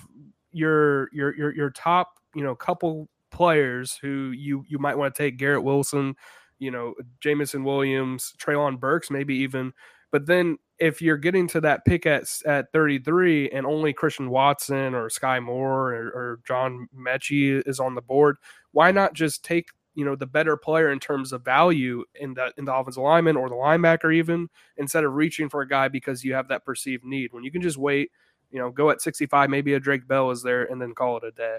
your 0.51 1.09
your 1.11 1.35
your 1.35 1.55
your 1.55 1.69
top 1.69 2.19
you 2.37 2.43
know 2.43 2.55
couple 2.55 3.09
players 3.31 3.97
who 4.01 4.31
you 4.31 4.63
you 4.67 4.79
might 4.79 4.97
want 4.97 5.13
to 5.13 5.23
take 5.23 5.37
Garrett 5.37 5.63
Wilson, 5.63 6.15
you 6.59 6.71
know 6.71 6.93
Jameson 7.19 7.63
Williams, 7.63 8.33
Treylon 8.39 8.79
Burks, 8.79 9.09
maybe 9.11 9.35
even 9.37 9.73
But 10.11 10.27
then 10.27 10.57
if 10.79 11.01
you're 11.01 11.17
getting 11.17 11.47
to 11.49 11.61
that 11.61 11.83
pick 11.85 12.05
at 12.05 12.25
at 12.45 12.71
33 12.71 13.49
and 13.49 13.65
only 13.65 13.93
Christian 13.93 14.29
Watson 14.29 14.93
or 14.93 15.09
Skyy 15.09 15.43
Moore 15.43 15.93
or, 15.93 16.07
or 16.07 16.39
John 16.47 16.87
Metchie 16.95 17.67
is 17.67 17.79
on 17.79 17.95
the 17.95 18.01
board, 18.01 18.37
why 18.71 18.91
not 18.91 19.13
just 19.13 19.43
take 19.43 19.69
you 19.95 20.05
know 20.05 20.15
the 20.15 20.27
better 20.27 20.55
player 20.55 20.91
in 20.91 20.99
terms 20.99 21.33
of 21.33 21.43
value 21.43 22.03
in 22.15 22.35
the 22.35 22.53
in 22.57 22.65
the 22.65 22.73
offensive 22.73 23.01
lineman 23.01 23.35
or 23.35 23.49
the 23.49 23.55
linebacker 23.55 24.13
even 24.13 24.47
instead 24.77 25.03
of 25.03 25.13
reaching 25.13 25.49
for 25.49 25.61
a 25.61 25.67
guy 25.67 25.87
because 25.87 26.23
you 26.23 26.35
have 26.35 26.47
that 26.49 26.63
perceived 26.63 27.03
need 27.03 27.33
when 27.33 27.43
you 27.43 27.51
can 27.51 27.63
just 27.63 27.77
wait 27.77 28.11
you 28.51 28.59
know 28.59 28.69
go 28.69 28.91
at 28.91 29.01
65 29.01 29.49
maybe 29.49 29.73
a 29.73 29.79
Drake 29.79 30.07
Bell 30.07 30.29
is 30.29 30.43
there 30.43 30.65
and 30.65 30.79
then 30.79 30.93
call 30.93 31.17
it 31.17 31.23
a 31.23 31.31
day 31.31 31.57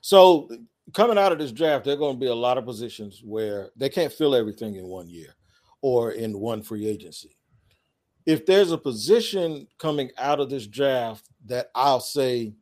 so 0.00 0.48
coming 0.92 1.18
out 1.18 1.32
of 1.32 1.38
this 1.38 1.52
draft 1.52 1.84
there 1.84 1.94
are 1.94 1.98
going 1.98 2.14
to 2.14 2.20
be 2.20 2.26
a 2.26 2.34
lot 2.34 2.58
of 2.58 2.64
positions 2.64 3.22
where 3.24 3.70
they 3.76 3.88
can't 3.88 4.12
fill 4.12 4.34
everything 4.34 4.76
in 4.76 4.86
one 4.86 5.08
year 5.08 5.34
or 5.82 6.12
in 6.12 6.38
one 6.38 6.62
free 6.62 6.86
agency 6.86 7.36
if 8.24 8.44
there's 8.44 8.72
a 8.72 8.78
position 8.78 9.66
coming 9.78 10.10
out 10.18 10.40
of 10.40 10.50
this 10.50 10.66
draft 10.66 11.28
that 11.46 11.70
I'll 11.74 12.00
say 12.00 12.54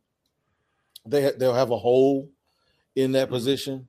they 1.06 1.32
they'll 1.38 1.54
have 1.54 1.70
a 1.70 1.78
hole 1.78 2.30
in 2.96 3.12
that 3.12 3.26
mm-hmm. 3.26 3.34
position 3.34 3.88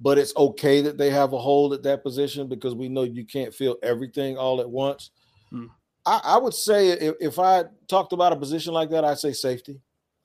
but 0.00 0.18
it's 0.18 0.34
okay 0.36 0.80
that 0.80 0.96
they 0.96 1.10
have 1.10 1.32
a 1.32 1.38
hole 1.38 1.74
at 1.74 1.82
that 1.82 2.02
position 2.02 2.48
because 2.48 2.74
we 2.74 2.88
know 2.88 3.02
you 3.02 3.24
can't 3.24 3.54
fill 3.54 3.76
everything 3.82 4.36
all 4.36 4.60
at 4.60 4.70
once. 4.70 5.10
Hmm. 5.50 5.66
I, 6.06 6.20
I, 6.24 6.38
would 6.38 6.54
say 6.54 6.90
if, 6.90 7.14
if, 7.20 7.38
I 7.38 7.64
talked 7.88 8.12
about 8.12 8.32
a 8.32 8.36
position 8.36 8.72
like 8.72 8.90
that, 8.90 9.04
I'd 9.04 9.18
say 9.18 9.32
safety. 9.32 9.80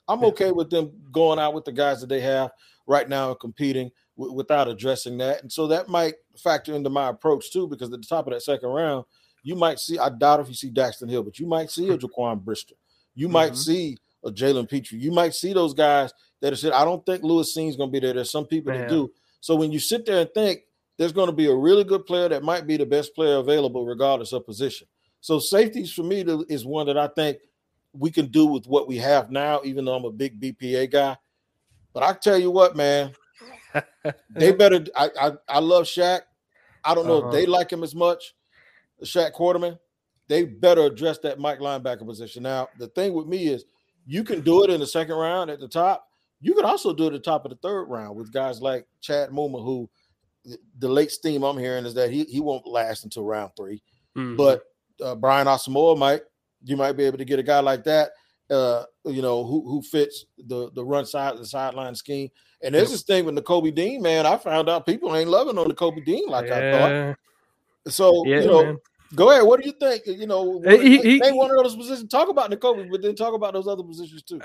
I'm 0.08 0.24
okay 0.24 0.52
with 0.52 0.70
them 0.70 0.92
going 1.12 1.38
out 1.38 1.54
with 1.54 1.64
the 1.64 1.72
guys 1.72 2.00
that 2.00 2.08
they 2.08 2.20
have 2.20 2.50
right 2.86 3.08
now 3.08 3.30
and 3.30 3.40
competing 3.40 3.90
w- 4.16 4.34
without 4.34 4.68
addressing 4.68 5.18
that. 5.18 5.42
And 5.42 5.50
so 5.50 5.66
that 5.68 5.88
might 5.88 6.14
factor 6.36 6.74
into 6.74 6.90
my 6.90 7.08
approach 7.08 7.52
too, 7.52 7.66
because 7.66 7.92
at 7.92 8.00
the 8.00 8.06
top 8.06 8.26
of 8.26 8.32
that 8.32 8.42
second 8.42 8.68
round, 8.68 9.04
you 9.42 9.54
might 9.54 9.78
see, 9.78 9.98
I 9.98 10.08
doubt 10.08 10.40
if 10.40 10.48
you 10.48 10.54
see 10.54 10.70
Daxton 10.70 11.10
Hill, 11.10 11.22
but 11.22 11.38
you 11.38 11.46
might 11.46 11.70
see 11.70 11.88
a 11.88 11.96
hmm. 11.96 12.04
Jaquan 12.04 12.42
Brisker. 12.42 12.74
You 13.14 13.28
might 13.28 13.52
mm-hmm. 13.52 13.56
see 13.56 13.96
a 14.24 14.30
Jalen 14.30 14.68
Pitre. 14.68 14.96
You 14.96 15.12
might 15.12 15.34
see 15.34 15.52
those 15.52 15.74
guys 15.74 16.12
that 16.40 16.52
have 16.52 16.58
said, 16.58 16.72
I 16.72 16.84
don't 16.84 17.04
think 17.06 17.22
Lewis 17.22 17.54
Cine's 17.54 17.76
going 17.76 17.90
to 17.90 17.92
be 17.92 18.00
there. 18.00 18.14
There's 18.14 18.30
some 18.30 18.46
people 18.46 18.72
Man. 18.72 18.82
that 18.82 18.88
do. 18.88 19.12
So 19.40 19.54
when 19.54 19.70
you 19.70 19.78
sit 19.78 20.06
there 20.06 20.20
and 20.22 20.30
think 20.34 20.60
there's 20.96 21.12
going 21.12 21.28
to 21.28 21.34
be 21.34 21.46
a 21.46 21.54
really 21.54 21.84
good 21.84 22.06
player 22.06 22.28
that 22.28 22.42
might 22.42 22.66
be 22.66 22.76
the 22.76 22.86
best 22.86 23.14
player 23.14 23.36
available, 23.36 23.84
regardless 23.84 24.32
of 24.32 24.46
position. 24.46 24.86
So 25.20 25.38
safeties 25.38 25.92
for 25.92 26.02
me 26.02 26.24
is 26.48 26.64
one 26.64 26.86
that 26.86 26.98
I 26.98 27.08
think 27.08 27.38
we 27.96 28.10
can 28.10 28.26
do 28.26 28.46
with 28.46 28.66
what 28.66 28.88
we 28.88 28.96
have 28.98 29.30
now, 29.30 29.60
even 29.64 29.84
though 29.84 29.94
I'm 29.94 30.04
a 30.04 30.10
big 30.10 30.40
BPA 30.40 30.90
guy. 30.90 31.16
But 31.92 32.02
I 32.02 32.12
tell 32.12 32.38
you 32.38 32.50
what, 32.50 32.76
man, 32.76 33.12
they 34.30 34.52
better. 34.52 34.84
I, 34.96 35.10
I, 35.20 35.32
I 35.48 35.58
love 35.60 35.84
Shaq. 35.84 36.22
I 36.84 36.94
don't 36.94 37.06
know 37.06 37.18
uh-huh. 37.18 37.28
if 37.28 37.32
they 37.32 37.42
uh-huh. 37.44 37.52
like 37.52 37.72
him 37.72 37.82
as 37.82 37.94
much, 37.94 38.34
Shaq 39.02 39.32
Quarterman. 39.32 39.78
They 40.26 40.44
better 40.44 40.82
address 40.82 41.18
that 41.18 41.38
Mike 41.38 41.58
linebacker 41.58 42.06
position. 42.06 42.42
Now, 42.42 42.68
the 42.78 42.88
thing 42.88 43.12
with 43.12 43.26
me 43.26 43.48
is 43.48 43.64
you 44.06 44.24
can 44.24 44.40
do 44.40 44.64
it 44.64 44.70
in 44.70 44.80
the 44.80 44.86
second 44.86 45.16
round 45.16 45.50
at 45.50 45.60
the 45.60 45.68
top, 45.68 46.08
you 46.40 46.54
can 46.54 46.64
also 46.64 46.92
do 46.92 47.04
it 47.04 47.08
at 47.08 47.12
the 47.12 47.18
top 47.20 47.44
of 47.44 47.50
the 47.50 47.58
third 47.58 47.84
round 47.84 48.16
with 48.16 48.32
guys 48.32 48.60
like 48.60 48.86
Chad 49.00 49.30
Muma, 49.30 49.62
who 49.62 49.88
the 50.78 50.88
late 50.88 51.10
steam 51.10 51.42
I'm 51.42 51.58
hearing 51.58 51.86
is 51.86 51.94
that 51.94 52.10
he, 52.10 52.24
he 52.24 52.40
won't 52.40 52.66
last 52.66 53.04
until 53.04 53.24
round 53.24 53.52
3 53.56 53.82
mm-hmm. 54.16 54.36
But 54.36 54.62
uh, 55.02 55.14
Brian 55.14 55.46
Asamoah 55.46 55.96
might, 55.96 56.22
you 56.64 56.76
might 56.76 56.92
be 56.92 57.04
able 57.04 57.18
to 57.18 57.24
get 57.24 57.38
a 57.38 57.42
guy 57.42 57.60
like 57.60 57.84
that, 57.84 58.10
uh, 58.50 58.84
you 59.04 59.22
know, 59.22 59.44
who 59.44 59.68
who 59.68 59.82
fits 59.82 60.24
the 60.46 60.70
the 60.74 60.84
run 60.84 61.06
side 61.06 61.36
the 61.38 61.46
sideline 61.46 61.94
scheme. 61.94 62.28
And 62.62 62.74
there's 62.74 62.88
yep. 62.88 62.92
this 62.92 63.02
thing 63.02 63.24
with 63.26 63.36
Nakobe 63.36 63.74
Dean, 63.74 64.00
man. 64.00 64.24
I 64.24 64.38
found 64.38 64.70
out 64.70 64.86
people 64.86 65.14
ain't 65.14 65.28
loving 65.28 65.58
on 65.58 65.66
Nakobe 65.66 66.04
Dean 66.04 66.28
like 66.28 66.46
yeah. 66.46 66.56
I 66.56 66.78
thought. 67.84 67.92
So 67.92 68.26
yeah, 68.26 68.40
you 68.40 68.46
know, 68.46 68.64
man. 68.64 68.78
go 69.14 69.30
ahead. 69.30 69.44
What 69.44 69.60
do 69.60 69.66
you 69.66 69.74
think? 69.78 70.06
You 70.06 70.26
know, 70.26 70.62
he, 70.62 70.98
he, 70.98 71.18
he, 71.18 71.32
one 71.32 71.50
of 71.50 71.58
those 71.58 71.76
positions. 71.76 72.08
Talk 72.10 72.28
about 72.28 72.50
Nakobe, 72.50 72.90
but 72.90 73.02
then 73.02 73.14
talk 73.14 73.34
about 73.34 73.52
those 73.52 73.68
other 73.68 73.82
positions 73.82 74.22
too. 74.22 74.40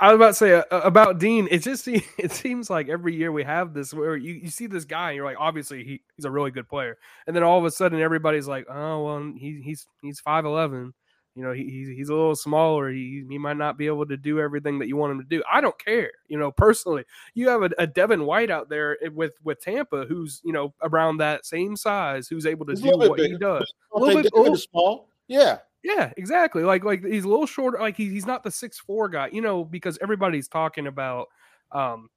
I 0.00 0.08
was 0.12 0.16
about 0.16 0.26
to 0.28 0.34
say 0.34 0.52
uh, 0.54 0.62
uh 0.70 0.80
about 0.84 1.18
Dean. 1.18 1.48
It 1.50 1.58
just 1.58 1.86
it 2.18 2.32
seems 2.32 2.70
like 2.70 2.88
every 2.88 3.14
year 3.14 3.32
we 3.32 3.44
have 3.44 3.74
this 3.74 3.92
where 3.94 4.16
you, 4.16 4.34
you 4.34 4.50
see 4.50 4.66
this 4.66 4.84
guy 4.84 5.10
and 5.10 5.16
you're 5.16 5.24
like, 5.24 5.36
obviously 5.38 5.84
he, 5.84 6.02
he's 6.16 6.24
a 6.24 6.30
really 6.30 6.50
good 6.50 6.68
player, 6.68 6.96
and 7.26 7.34
then 7.34 7.42
all 7.42 7.58
of 7.58 7.64
a 7.64 7.70
sudden 7.70 8.00
everybody's 8.00 8.48
like, 8.48 8.66
oh 8.68 9.04
well, 9.04 9.32
he, 9.36 9.60
he's 9.64 9.86
he's 10.02 10.20
five 10.20 10.44
eleven. 10.44 10.94
You 11.36 11.42
know, 11.42 11.52
he, 11.52 11.64
he's 11.64 11.88
he's 11.88 12.08
a 12.10 12.14
little 12.14 12.36
smaller. 12.36 12.90
He 12.90 13.24
he 13.28 13.38
might 13.38 13.56
not 13.56 13.76
be 13.76 13.86
able 13.86 14.06
to 14.06 14.16
do 14.16 14.38
everything 14.38 14.78
that 14.78 14.86
you 14.86 14.96
want 14.96 15.12
him 15.12 15.18
to 15.18 15.26
do. 15.26 15.42
I 15.50 15.60
don't 15.60 15.78
care. 15.84 16.12
You 16.28 16.38
know, 16.38 16.52
personally, 16.52 17.04
you 17.34 17.48
have 17.48 17.62
a, 17.62 17.70
a 17.78 17.86
Devin 17.88 18.24
White 18.24 18.50
out 18.50 18.68
there 18.68 18.96
with 19.12 19.34
with 19.42 19.60
Tampa, 19.60 20.04
who's 20.04 20.40
you 20.44 20.52
know 20.52 20.74
around 20.82 21.16
that 21.16 21.44
same 21.44 21.74
size, 21.76 22.28
who's 22.28 22.46
able 22.46 22.66
to 22.66 22.72
he's 22.72 22.82
do 22.82 22.96
what 22.96 23.16
bigger. 23.16 23.32
he 23.32 23.38
does. 23.38 23.72
A 23.92 23.98
little 23.98 24.22
bit, 24.22 24.32
little, 24.32 24.56
small. 24.56 25.08
Yeah, 25.26 25.58
yeah, 25.82 26.12
exactly. 26.16 26.62
Like 26.62 26.84
like 26.84 27.04
he's 27.04 27.24
a 27.24 27.28
little 27.28 27.46
shorter. 27.46 27.78
Like 27.78 27.96
he, 27.96 28.08
he's 28.08 28.26
not 28.26 28.44
the 28.44 28.50
six 28.50 28.78
four 28.78 29.08
guy, 29.08 29.28
you 29.32 29.40
know, 29.40 29.64
because 29.64 29.98
everybody's 30.00 30.46
talking 30.46 30.86
about 30.86 31.28
um 31.72 32.08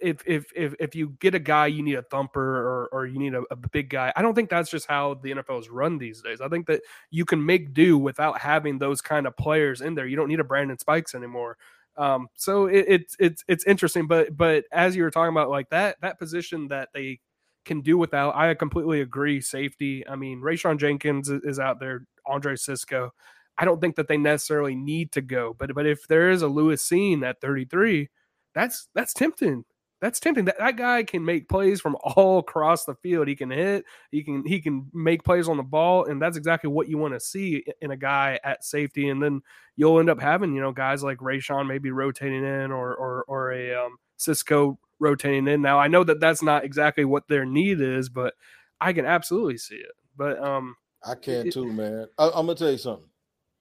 if 0.00 0.22
if 0.26 0.46
if 0.54 0.74
if 0.78 0.94
you 0.94 1.10
get 1.20 1.34
a 1.34 1.38
guy, 1.38 1.66
you 1.66 1.82
need 1.82 1.94
a 1.94 2.02
thumper 2.02 2.40
or 2.40 2.88
or 2.92 3.06
you 3.06 3.18
need 3.18 3.34
a, 3.34 3.42
a, 3.50 3.56
big 3.56 3.90
guy. 3.90 4.12
I 4.16 4.22
don't 4.22 4.34
think 4.34 4.50
that's 4.50 4.70
just 4.70 4.86
how 4.86 5.14
the 5.14 5.32
NFL 5.32 5.60
is 5.60 5.68
run 5.68 5.98
these 5.98 6.22
days. 6.22 6.40
I 6.40 6.48
think 6.48 6.66
that 6.66 6.82
you 7.10 7.24
can 7.24 7.44
make 7.44 7.72
do 7.74 7.98
without 7.98 8.38
having 8.38 8.78
those 8.78 9.00
kind 9.00 9.26
of 9.26 9.36
players 9.36 9.80
in 9.80 9.94
there. 9.94 10.06
You 10.06 10.16
don't 10.16 10.28
need 10.28 10.40
a 10.40 10.44
Brandon 10.44 10.78
Spikes 10.78 11.14
anymore. 11.14 11.56
Um, 11.96 12.28
so 12.34 12.66
it, 12.66 12.84
it's 12.88 13.16
it's 13.18 13.44
it's 13.48 13.64
interesting, 13.66 14.06
but 14.06 14.36
but 14.36 14.64
as 14.72 14.96
you 14.96 15.02
were 15.02 15.10
talking 15.10 15.34
about 15.34 15.50
like 15.50 15.70
that 15.70 16.00
that 16.00 16.18
position 16.18 16.68
that 16.68 16.88
they 16.94 17.20
can 17.64 17.82
do 17.82 17.98
without, 17.98 18.34
I 18.34 18.54
completely 18.54 19.00
agree. 19.00 19.40
Safety. 19.40 20.06
I 20.08 20.16
mean, 20.16 20.40
Rayshawn 20.40 20.78
Jenkins 20.78 21.28
is 21.28 21.58
out 21.58 21.78
there 21.78 22.06
Andre 22.26 22.56
Cisco. 22.56 23.12
I 23.58 23.66
don't 23.66 23.80
think 23.80 23.96
that 23.96 24.08
they 24.08 24.16
necessarily 24.16 24.74
need 24.74 25.12
to 25.12 25.20
go, 25.20 25.54
but 25.58 25.74
but 25.74 25.86
if 25.86 26.08
there 26.08 26.30
is 26.30 26.42
a 26.42 26.48
Lewis 26.48 26.86
Cine 26.88 27.22
at 27.22 27.40
33, 27.40 28.08
that's 28.54 28.88
that's 28.94 29.12
tempting. 29.12 29.64
That's 30.00 30.18
tempting. 30.18 30.46
That, 30.46 30.58
that 30.58 30.76
guy 30.76 31.02
can 31.02 31.24
make 31.24 31.48
plays 31.48 31.80
from 31.80 31.96
all 32.02 32.38
across 32.38 32.84
the 32.84 32.94
field. 32.94 33.28
He 33.28 33.36
can 33.36 33.50
hit. 33.50 33.84
He 34.10 34.22
can 34.22 34.44
he 34.46 34.60
can 34.60 34.90
make 34.94 35.24
plays 35.24 35.48
on 35.48 35.56
the 35.56 35.62
ball, 35.62 36.06
and 36.06 36.20
that's 36.20 36.36
exactly 36.36 36.70
what 36.70 36.88
you 36.88 36.98
want 36.98 37.14
to 37.14 37.20
see 37.20 37.64
in 37.80 37.90
a 37.90 37.96
guy 37.96 38.38
at 38.42 38.64
safety. 38.64 39.08
And 39.08 39.22
then 39.22 39.42
you'll 39.76 40.00
end 40.00 40.10
up 40.10 40.20
having 40.20 40.54
you 40.54 40.60
know 40.60 40.72
guys 40.72 41.02
like 41.02 41.18
Rayshawn 41.18 41.66
maybe 41.66 41.90
rotating 41.90 42.44
in, 42.44 42.72
or 42.72 42.94
or 42.94 43.24
or 43.28 43.52
a 43.52 43.74
um, 43.74 43.98
Cisco 44.16 44.78
rotating 44.98 45.46
in. 45.46 45.60
Now 45.60 45.78
I 45.78 45.88
know 45.88 46.04
that 46.04 46.20
that's 46.20 46.42
not 46.42 46.64
exactly 46.64 47.04
what 47.04 47.28
their 47.28 47.44
need 47.44 47.80
is, 47.80 48.08
but 48.08 48.34
I 48.80 48.94
can 48.94 49.04
absolutely 49.04 49.58
see 49.58 49.76
it. 49.76 49.92
But 50.16 50.42
um, 50.42 50.76
I 51.04 51.14
can 51.14 51.50
too, 51.50 51.70
man. 51.72 52.06
I, 52.18 52.26
am 52.26 52.46
gonna 52.46 52.54
tell 52.54 52.70
you 52.70 52.78
something. 52.78 53.08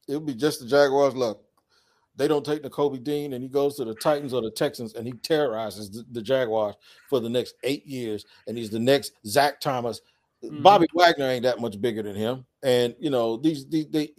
It'll 0.07 0.21
be 0.21 0.33
just 0.33 0.61
the 0.61 0.67
Jaguars' 0.67 1.15
luck. 1.15 1.39
They 2.19 2.27
don't 2.27 2.45
take 2.45 2.61
Nakobe 2.61 3.03
Dean, 3.03 3.33
and 3.33 3.41
he 3.41 3.49
goes 3.49 3.77
to 3.77 3.85
the 3.85 3.95
Titans 3.95 4.33
or 4.33 4.41
the 4.41 4.51
Texans, 4.51 4.93
and 4.93 5.07
he 5.07 5.13
terrorizes 5.13 5.89
the, 5.89 6.05
the 6.11 6.21
Jaguars 6.21 6.75
for 7.09 7.21
the 7.21 7.29
next 7.29 7.55
eight 7.63 7.87
years. 7.87 8.25
And 8.45 8.57
he's 8.57 8.69
the 8.69 8.77
next 8.79 9.13
Zach 9.25 9.61
Thomas. 9.61 10.01
Mm-hmm. 10.43 10.61
Bobby 10.61 10.87
Wagner 10.93 11.29
ain't 11.29 11.43
that 11.43 11.59
much 11.59 11.79
bigger 11.79 12.03
than 12.03 12.15
him. 12.15 12.45
And 12.61 12.93
you 12.99 13.09
know 13.09 13.37
these, 13.37 13.65
these 13.67 13.87
they, 13.89 14.11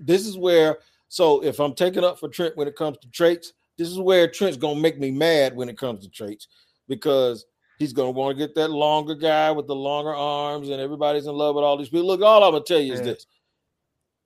this 0.00 0.26
is 0.26 0.36
where. 0.36 0.78
So 1.08 1.44
if 1.44 1.60
I'm 1.60 1.74
taking 1.74 2.04
up 2.04 2.18
for 2.18 2.30
Trent 2.30 2.56
when 2.56 2.68
it 2.68 2.74
comes 2.74 2.96
to 2.98 3.10
traits, 3.10 3.52
this 3.76 3.88
is 3.88 4.00
where 4.00 4.26
Trent's 4.28 4.56
gonna 4.56 4.80
make 4.80 4.98
me 4.98 5.10
mad 5.10 5.54
when 5.54 5.68
it 5.68 5.76
comes 5.76 6.00
to 6.00 6.10
traits 6.10 6.48
because 6.88 7.44
He's 7.82 7.92
to 7.92 8.10
want 8.10 8.38
to 8.38 8.46
get 8.46 8.54
that 8.54 8.70
longer 8.70 9.16
guy 9.16 9.50
with 9.50 9.66
the 9.66 9.74
longer 9.74 10.14
arms, 10.14 10.68
and 10.68 10.80
everybody's 10.80 11.26
in 11.26 11.34
love 11.34 11.56
with 11.56 11.64
all 11.64 11.76
these 11.76 11.88
people. 11.88 12.06
Look, 12.06 12.22
all 12.22 12.44
I'm 12.44 12.54
to 12.54 12.60
tell 12.60 12.80
you 12.80 12.92
is 12.92 13.02
this. 13.02 13.26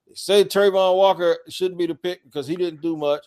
They 0.06 0.14
say 0.14 0.44
Travon 0.44 0.96
Walker 0.96 1.38
shouldn't 1.48 1.78
be 1.78 1.86
the 1.86 1.94
pick 1.94 2.24
because 2.24 2.46
he 2.46 2.56
didn't 2.56 2.82
do 2.82 2.96
much. 2.96 3.24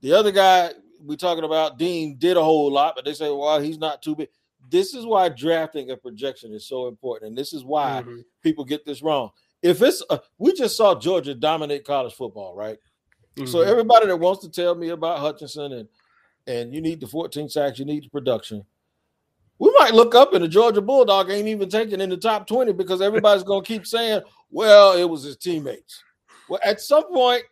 The 0.00 0.12
other 0.12 0.32
guy 0.32 0.72
we're 1.00 1.16
talking 1.16 1.44
about, 1.44 1.78
Dean, 1.78 2.16
did 2.18 2.36
a 2.36 2.42
whole 2.42 2.70
lot, 2.70 2.94
but 2.96 3.04
they 3.04 3.14
say, 3.14 3.30
well, 3.30 3.60
he's 3.60 3.78
not 3.78 4.02
too 4.02 4.16
big. 4.16 4.28
This 4.70 4.94
is 4.94 5.06
why 5.06 5.28
drafting 5.28 5.90
a 5.90 5.96
projection 5.96 6.52
is 6.52 6.66
so 6.66 6.88
important. 6.88 7.30
And 7.30 7.38
this 7.38 7.52
is 7.52 7.64
why 7.64 8.02
mm-hmm. 8.02 8.20
people 8.42 8.64
get 8.64 8.84
this 8.84 9.02
wrong. 9.02 9.30
If 9.62 9.80
it's, 9.82 10.02
a, 10.10 10.20
we 10.38 10.52
just 10.52 10.76
saw 10.76 10.98
Georgia 10.98 11.34
dominate 11.34 11.84
college 11.84 12.14
football, 12.14 12.54
right? 12.54 12.78
Mm-hmm. 13.36 13.46
So 13.46 13.60
everybody 13.60 14.06
that 14.06 14.16
wants 14.16 14.42
to 14.42 14.50
tell 14.50 14.74
me 14.74 14.90
about 14.90 15.20
Hutchinson 15.20 15.72
and 15.72 15.88
and 16.46 16.74
you 16.74 16.80
need 16.80 16.98
the 17.00 17.06
14 17.06 17.50
sacks, 17.50 17.78
you 17.78 17.84
need 17.84 18.04
the 18.04 18.08
production 18.08 18.64
we 19.58 19.72
might 19.78 19.94
look 19.94 20.14
up 20.14 20.34
and 20.34 20.44
the 20.44 20.48
Georgia 20.48 20.80
Bulldog 20.80 21.30
ain't 21.30 21.48
even 21.48 21.68
taken 21.68 22.00
in 22.00 22.10
the 22.10 22.16
top 22.16 22.46
20 22.46 22.72
because 22.72 23.00
everybody's 23.00 23.42
going 23.42 23.62
to 23.62 23.66
keep 23.66 23.86
saying, 23.86 24.22
well, 24.50 24.96
it 24.96 25.04
was 25.04 25.24
his 25.24 25.36
teammates. 25.36 26.02
Well, 26.48 26.60
at 26.64 26.80
some 26.80 27.12
point, 27.12 27.44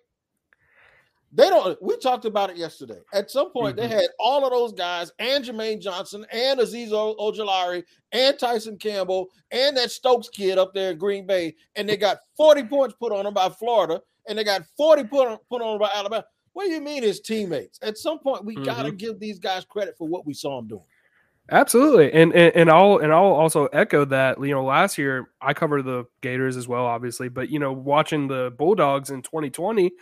they 1.32 1.50
don't. 1.50 1.80
We 1.82 1.96
talked 1.98 2.24
about 2.24 2.50
it 2.50 2.56
yesterday. 2.56 3.00
At 3.12 3.30
some 3.30 3.50
point, 3.50 3.76
mm-hmm. 3.76 3.88
they 3.88 3.94
had 3.94 4.08
all 4.18 4.44
of 4.44 4.52
those 4.52 4.72
guys 4.72 5.12
and 5.18 5.44
Jermaine 5.44 5.80
Johnson 5.80 6.24
and 6.32 6.60
Azeez 6.60 6.90
Ojulari 6.90 7.84
and 8.12 8.38
Tyson 8.38 8.78
Campbell 8.78 9.28
and 9.50 9.76
that 9.76 9.90
Stokes 9.90 10.28
kid 10.28 10.56
up 10.56 10.72
there 10.72 10.92
in 10.92 10.98
Green 10.98 11.26
Bay, 11.26 11.54
and 11.74 11.88
they 11.88 11.96
got 11.96 12.18
40 12.36 12.64
points 12.64 12.94
put 12.98 13.12
on 13.12 13.24
them 13.24 13.34
by 13.34 13.48
Florida, 13.50 14.00
and 14.28 14.38
they 14.38 14.44
got 14.44 14.62
40 14.76 15.04
put 15.04 15.28
on, 15.28 15.38
put 15.50 15.62
on 15.62 15.78
by 15.78 15.90
Alabama. 15.94 16.24
What 16.52 16.66
do 16.66 16.70
you 16.72 16.80
mean 16.80 17.02
his 17.02 17.20
teammates? 17.20 17.78
At 17.82 17.98
some 17.98 18.18
point, 18.18 18.44
we 18.46 18.54
mm-hmm. 18.54 18.64
got 18.64 18.84
to 18.84 18.92
give 18.92 19.20
these 19.20 19.38
guys 19.38 19.66
credit 19.66 19.96
for 19.98 20.08
what 20.08 20.26
we 20.26 20.32
saw 20.32 20.56
them 20.56 20.68
doing. 20.68 20.84
Absolutely, 21.50 22.12
and, 22.12 22.32
and 22.34 22.56
and 22.56 22.70
I'll 22.70 22.98
and 22.98 23.12
I'll 23.12 23.24
also 23.26 23.66
echo 23.66 24.04
that. 24.06 24.40
You 24.40 24.50
know, 24.50 24.64
last 24.64 24.98
year 24.98 25.30
I 25.40 25.54
covered 25.54 25.82
the 25.82 26.06
Gators 26.20 26.56
as 26.56 26.66
well, 26.66 26.84
obviously, 26.86 27.28
but 27.28 27.50
you 27.50 27.58
know, 27.60 27.72
watching 27.72 28.26
the 28.26 28.52
Bulldogs 28.58 29.10
in 29.10 29.22
2020, 29.22 29.92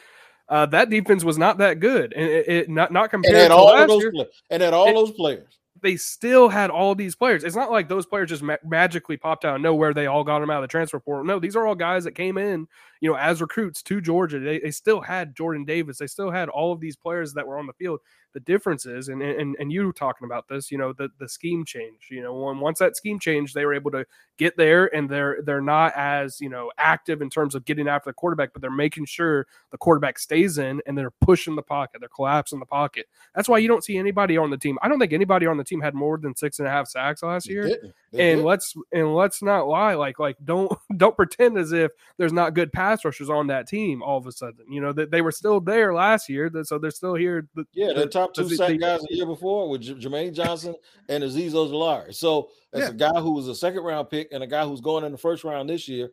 uh, 0.49 0.67
that 0.67 0.89
defense 0.89 1.23
was 1.23 1.37
not 1.37 1.59
that 1.59 1.81
good, 1.81 2.15
and 2.15 2.25
it, 2.27 2.49
it 2.49 2.69
not 2.71 2.93
not 2.93 3.11
compared 3.11 3.37
and 3.37 3.51
to 3.51 3.55
all 3.57 3.67
last 3.67 3.89
those 3.89 4.03
year. 4.03 4.13
and 4.51 4.63
had 4.63 4.73
all 4.73 4.89
It- 4.89 4.95
those 4.95 5.13
players. 5.13 5.59
They 5.83 5.97
still 5.97 6.49
had 6.49 6.71
all 6.71 6.95
these 6.95 7.15
players. 7.15 7.45
It's 7.45 7.57
not 7.57 7.71
like 7.71 7.91
those 7.91 8.07
players 8.07 8.31
just 8.31 8.43
ma- 8.43 8.57
magically 8.65 9.19
popped 9.19 9.45
out 9.45 9.57
of 9.57 9.61
nowhere. 9.61 9.93
They 9.93 10.07
all 10.07 10.25
got 10.25 10.39
them 10.39 10.49
out 10.49 10.59
of 10.59 10.63
the 10.63 10.69
transfer 10.69 10.99
portal. 10.99 11.27
No, 11.27 11.39
these 11.39 11.57
are 11.57 11.67
all 11.67 11.75
guys 11.75 12.05
that 12.05 12.13
came 12.13 12.39
in, 12.39 12.67
you 13.03 13.11
know, 13.11 13.19
as 13.19 13.43
recruits 13.43 13.83
to 13.83 14.01
Georgia. 14.01 14.39
They, 14.39 14.61
they 14.61 14.71
still 14.71 15.03
had 15.03 15.37
Jordan 15.37 15.67
Davis. 15.67 15.99
They 15.99 16.07
still 16.07 16.31
had 16.31 16.49
all 16.49 16.73
of 16.73 16.81
these 16.81 16.97
players 16.97 17.35
that 17.35 17.47
were 17.47 17.59
on 17.59 17.67
the 17.67 17.75
field. 17.75 18.01
The 18.35 18.41
difference 18.41 18.85
is, 18.85 19.09
and 19.09 19.23
and 19.23 19.57
and 19.59 19.73
you 19.73 19.93
talking 19.93 20.27
about 20.27 20.49
this, 20.49 20.71
you 20.71 20.77
know, 20.77 20.93
the 20.93 21.09
the 21.19 21.29
scheme 21.29 21.65
change. 21.65 22.09
You 22.11 22.23
know, 22.23 22.35
when 22.35 22.59
once 22.59 22.81
that 22.81 22.97
scheme 22.97 23.19
changed, 23.19 23.55
they 23.55 23.65
were 23.65 23.75
able 23.75 23.93
to 23.93 24.05
get 24.37 24.57
there, 24.57 24.95
and 24.95 25.09
they're 25.09 25.39
they're 25.43 25.61
not 25.61 25.93
as 25.95 26.41
you 26.41 26.49
know 26.49 26.71
active 26.77 27.23
in 27.23 27.31
terms 27.31 27.55
of 27.55 27.65
getting 27.65 27.89
after 27.89 28.11
the 28.11 28.15
quarterback, 28.15 28.53
but 28.53 28.61
they're 28.61 28.71
making 28.71 29.07
sure 29.07 29.47
the 29.71 29.79
quarterback 29.79 30.19
stays 30.19 30.59
in, 30.59 30.83
and 30.87 30.99
they're 30.99 31.13
pushing 31.21 31.55
the 31.55 31.63
pocket, 31.63 32.01
they're 32.01 32.09
collapsing 32.09 32.59
the 32.59 32.67
pocket. 32.67 33.07
That's 33.35 33.49
why 33.49 33.59
you 33.59 33.69
don't 33.69 33.85
see 33.85 33.97
anybody 33.97 34.37
on 34.37 34.51
the 34.51 34.59
team. 34.59 34.79
I 34.83 34.89
don't 34.89 34.99
think 34.99 35.13
anybody 35.13 35.47
on 35.47 35.57
the 35.57 35.65
team 35.65 35.81
had 35.81 35.95
more 35.95 36.19
than 36.19 36.35
six 36.35 36.59
and 36.59 36.67
a 36.67 36.71
half 36.73 36.89
sacks 36.89 37.23
last 37.23 37.49
year. 37.49 37.69
They 38.15 38.31
and 38.31 38.39
didn't. 38.39 38.45
let's 38.47 38.75
and 38.93 39.15
let's 39.15 39.43
not 39.43 39.67
lie 39.69 39.95
like 39.95 40.19
like 40.19 40.37
don't 40.45 40.71
don't 40.97 41.17
pretend 41.17 41.59
as 41.59 41.73
if 41.73 41.91
there's 42.17 42.33
not 42.33 42.55
good 42.55 42.73
pass 42.73 43.05
rushers 43.05 43.29
on 43.29 43.49
that 43.49 43.67
team 43.69 44.03
all 44.03 44.17
of 44.19 44.27
a 44.27 44.33
sudden 44.33 44.65
you 44.71 44.81
know 44.81 44.93
that 44.93 45.11
they 45.11 45.21
were 45.21 45.33
still 45.33 45.61
there 45.61 45.93
last 45.93 46.29
year 46.29 46.51
so 46.63 46.79
they're 46.79 46.91
still 46.91 47.15
here 47.15 47.49
The- 47.55 47.67
Yeah, 47.73 47.93
the 47.93 48.07
top 48.07 48.33
two 48.35 48.45
the- 48.45 48.57
sack 48.57 48.69
the- 48.69 48.79
guys 48.79 49.01
the 49.03 49.17
year 49.17 49.27
before 49.27 49.69
with 49.69 49.83
Jermaine 49.83 50.33
Johnson 50.35 50.75
and 51.09 51.25
Azeez 51.25 51.53
Ojulari. 51.53 52.15
So 52.15 52.51
that's 52.73 52.87
Yeah. 52.87 52.91
a 52.91 53.13
guy 53.13 53.21
who 53.21 53.33
was 53.33 53.49
a 53.49 53.55
second 53.55 53.83
round 53.83 54.09
pick 54.11 54.29
and 54.33 54.43
a 54.43 54.47
guy 54.47 54.65
who's 54.65 54.81
going 54.81 55.05
in 55.05 55.13
the 55.13 55.19
first 55.19 55.45
round 55.45 55.69
this 55.69 55.89
year. 55.89 56.11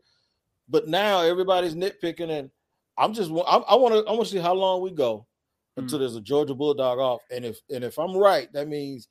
But 0.69 0.87
now 0.87 1.21
everybody's 1.21 1.75
nitpicking, 1.75 2.29
and 2.29 2.49
I'm 2.97 3.13
just 3.13 3.29
I, 3.31 3.35
I 3.57 3.75
want 3.75 3.93
to 3.93 4.09
I 4.09 4.11
want 4.13 4.25
to 4.25 4.31
see 4.31 4.37
how 4.39 4.53
long 4.53 4.81
we 4.81 4.91
go 4.91 5.25
until 5.77 5.97
Mm. 5.97 6.01
there's 6.01 6.15
a 6.15 6.21
Georgia 6.21 6.53
Bulldog 6.55 6.99
off. 6.99 7.21
And 7.31 7.45
if 7.45 7.59
and 7.69 7.83
if 7.83 7.97
I'm 7.99 8.15
right, 8.15 8.51
that 8.53 8.67
means 8.67 9.07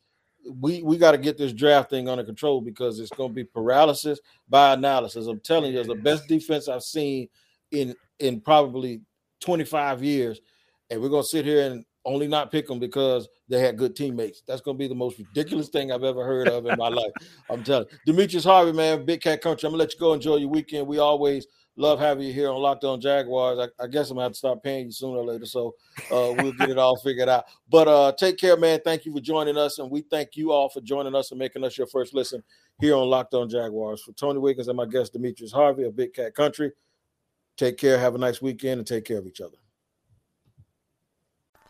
we 0.49 0.83
we 0.83 0.99
got 0.99 1.13
to 1.13 1.19
get 1.19 1.37
this 1.39 1.53
draft 1.53 1.91
thing 1.91 2.09
under 2.09 2.25
control 2.25 2.61
because 2.61 2.99
it's 2.99 3.11
going 3.11 3.31
to 3.31 3.35
be 3.35 3.45
paralysis 3.45 4.21
by 4.49 4.73
analysis. 4.73 5.27
I'm 5.27 5.41
telling 5.41 5.73
you, 5.73 5.81
it's 5.81 5.89
the 5.89 5.95
best 5.95 6.29
defense 6.29 6.69
I've 6.69 6.83
seen 6.83 7.29
in 7.71 7.95
in 8.19 8.41
probably 8.41 9.03
25 9.41 10.03
years, 10.03 10.41
and 10.91 11.01
we're 11.01 11.09
going 11.09 11.23
to 11.23 11.29
sit 11.29 11.45
here 11.45 11.71
and 11.71 11.85
only 12.05 12.27
not 12.27 12.51
pick 12.51 12.67
them 12.67 12.79
because 12.79 13.29
they 13.49 13.61
had 13.61 13.77
good 13.77 13.95
teammates. 13.95 14.43
That's 14.47 14.61
going 14.61 14.77
to 14.77 14.79
be 14.79 14.89
the 14.89 14.95
most 14.95 15.19
ridiculous 15.19 15.69
thing 15.69 15.93
I've 15.93 16.05
ever 16.05 16.25
heard 16.25 16.49
of 16.49 16.67
in 16.67 16.79
my 16.79 16.89
life. 16.89 17.13
I'm 17.51 17.63
telling 17.63 17.87
you. 17.91 17.99
Demetrius 18.07 18.45
Harvey, 18.45 18.73
man, 18.73 19.05
Big 19.05 19.21
Cat 19.21 19.43
Country. 19.43 19.67
I'm 19.67 19.73
going 19.73 19.81
to 19.81 19.85
let 19.85 19.93
you 19.93 20.01
go 20.01 20.15
enjoy 20.15 20.37
your 20.37 20.49
weekend. 20.49 20.87
We 20.87 20.99
always 20.99 21.47
love 21.77 21.99
having 21.99 22.27
you 22.27 22.33
here 22.33 22.51
on 22.51 22.61
Locked 22.61 22.85
On 22.85 23.01
Jaguars. 23.01 23.59
I, 23.59 23.85
I 23.85 23.87
guess 23.87 24.11
I'm 24.11 24.17
going 24.17 24.23
to 24.23 24.25
have 24.25 24.33
to 24.33 24.39
start 24.39 24.63
paying 24.63 24.87
you 24.87 24.93
sooner 24.93 25.19
or 25.19 25.25
later. 25.25 25.47
So 25.47 25.75
uh, 26.11 26.35
we'll 26.37 26.53
get 26.53 26.71
it 26.71 26.79
all 26.79 26.97
figured 27.05 27.29
out. 27.29 27.45
But 27.71 27.89
uh, 27.89 28.13
take 28.13 28.39
care, 28.39 28.57
man. 28.57 28.81
Thank 28.85 29.07
you 29.07 29.13
for 29.13 29.21
joining 29.21 29.57
us. 29.57 29.79
And 29.79 29.91
we 29.91 30.03
thank 30.03 30.37
you 30.37 30.53
all 30.53 30.69
for 30.69 30.81
joining 30.81 31.15
us 31.15 31.31
and 31.31 31.39
making 31.39 31.65
us 31.65 31.79
your 31.79 31.87
first 31.87 32.15
listen 32.15 32.43
here 32.81 32.97
on 32.97 33.09
Locked 33.09 33.35
On 33.35 33.49
Jaguars. 33.49 34.03
For 34.03 34.13
Tony 34.13 34.39
Wiggins 34.39 34.69
and 34.69 34.77
my 34.77 34.87
guest, 34.87 35.13
Demetrius 35.13 35.53
Harvey 35.53 35.85
of 35.85 35.97
Big 35.97 36.15
Cat 36.15 36.35
Country, 36.35 36.73
take 37.57 37.79
care. 37.79 37.99
Have 37.99 38.15
a 38.15 38.19
nice 38.19 38.43
weekend 38.43 38.79
and 38.79 38.87
take 38.87 39.05
care 39.05 39.19
of 39.19 39.27
each 39.27 39.41
other. 39.41 39.57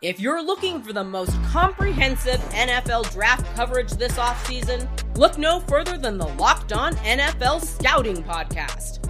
If 0.03 0.19
you're 0.19 0.43
looking 0.43 0.83
for 0.83 0.95
the 0.95 1.05
most 1.05 1.31
comprehensive 1.45 2.41
NFL 2.53 3.13
draft 3.13 3.55
coverage 3.55 3.91
this 3.91 4.15
offseason, 4.15 4.89
look 5.19 5.37
no 5.37 5.61
further 5.61 5.99
than 5.99 6.17
the 6.17 6.27
Locked 6.27 6.73
On 6.73 6.95
NFL 6.95 7.63
Scouting 7.63 8.23
Podcast. 8.23 9.10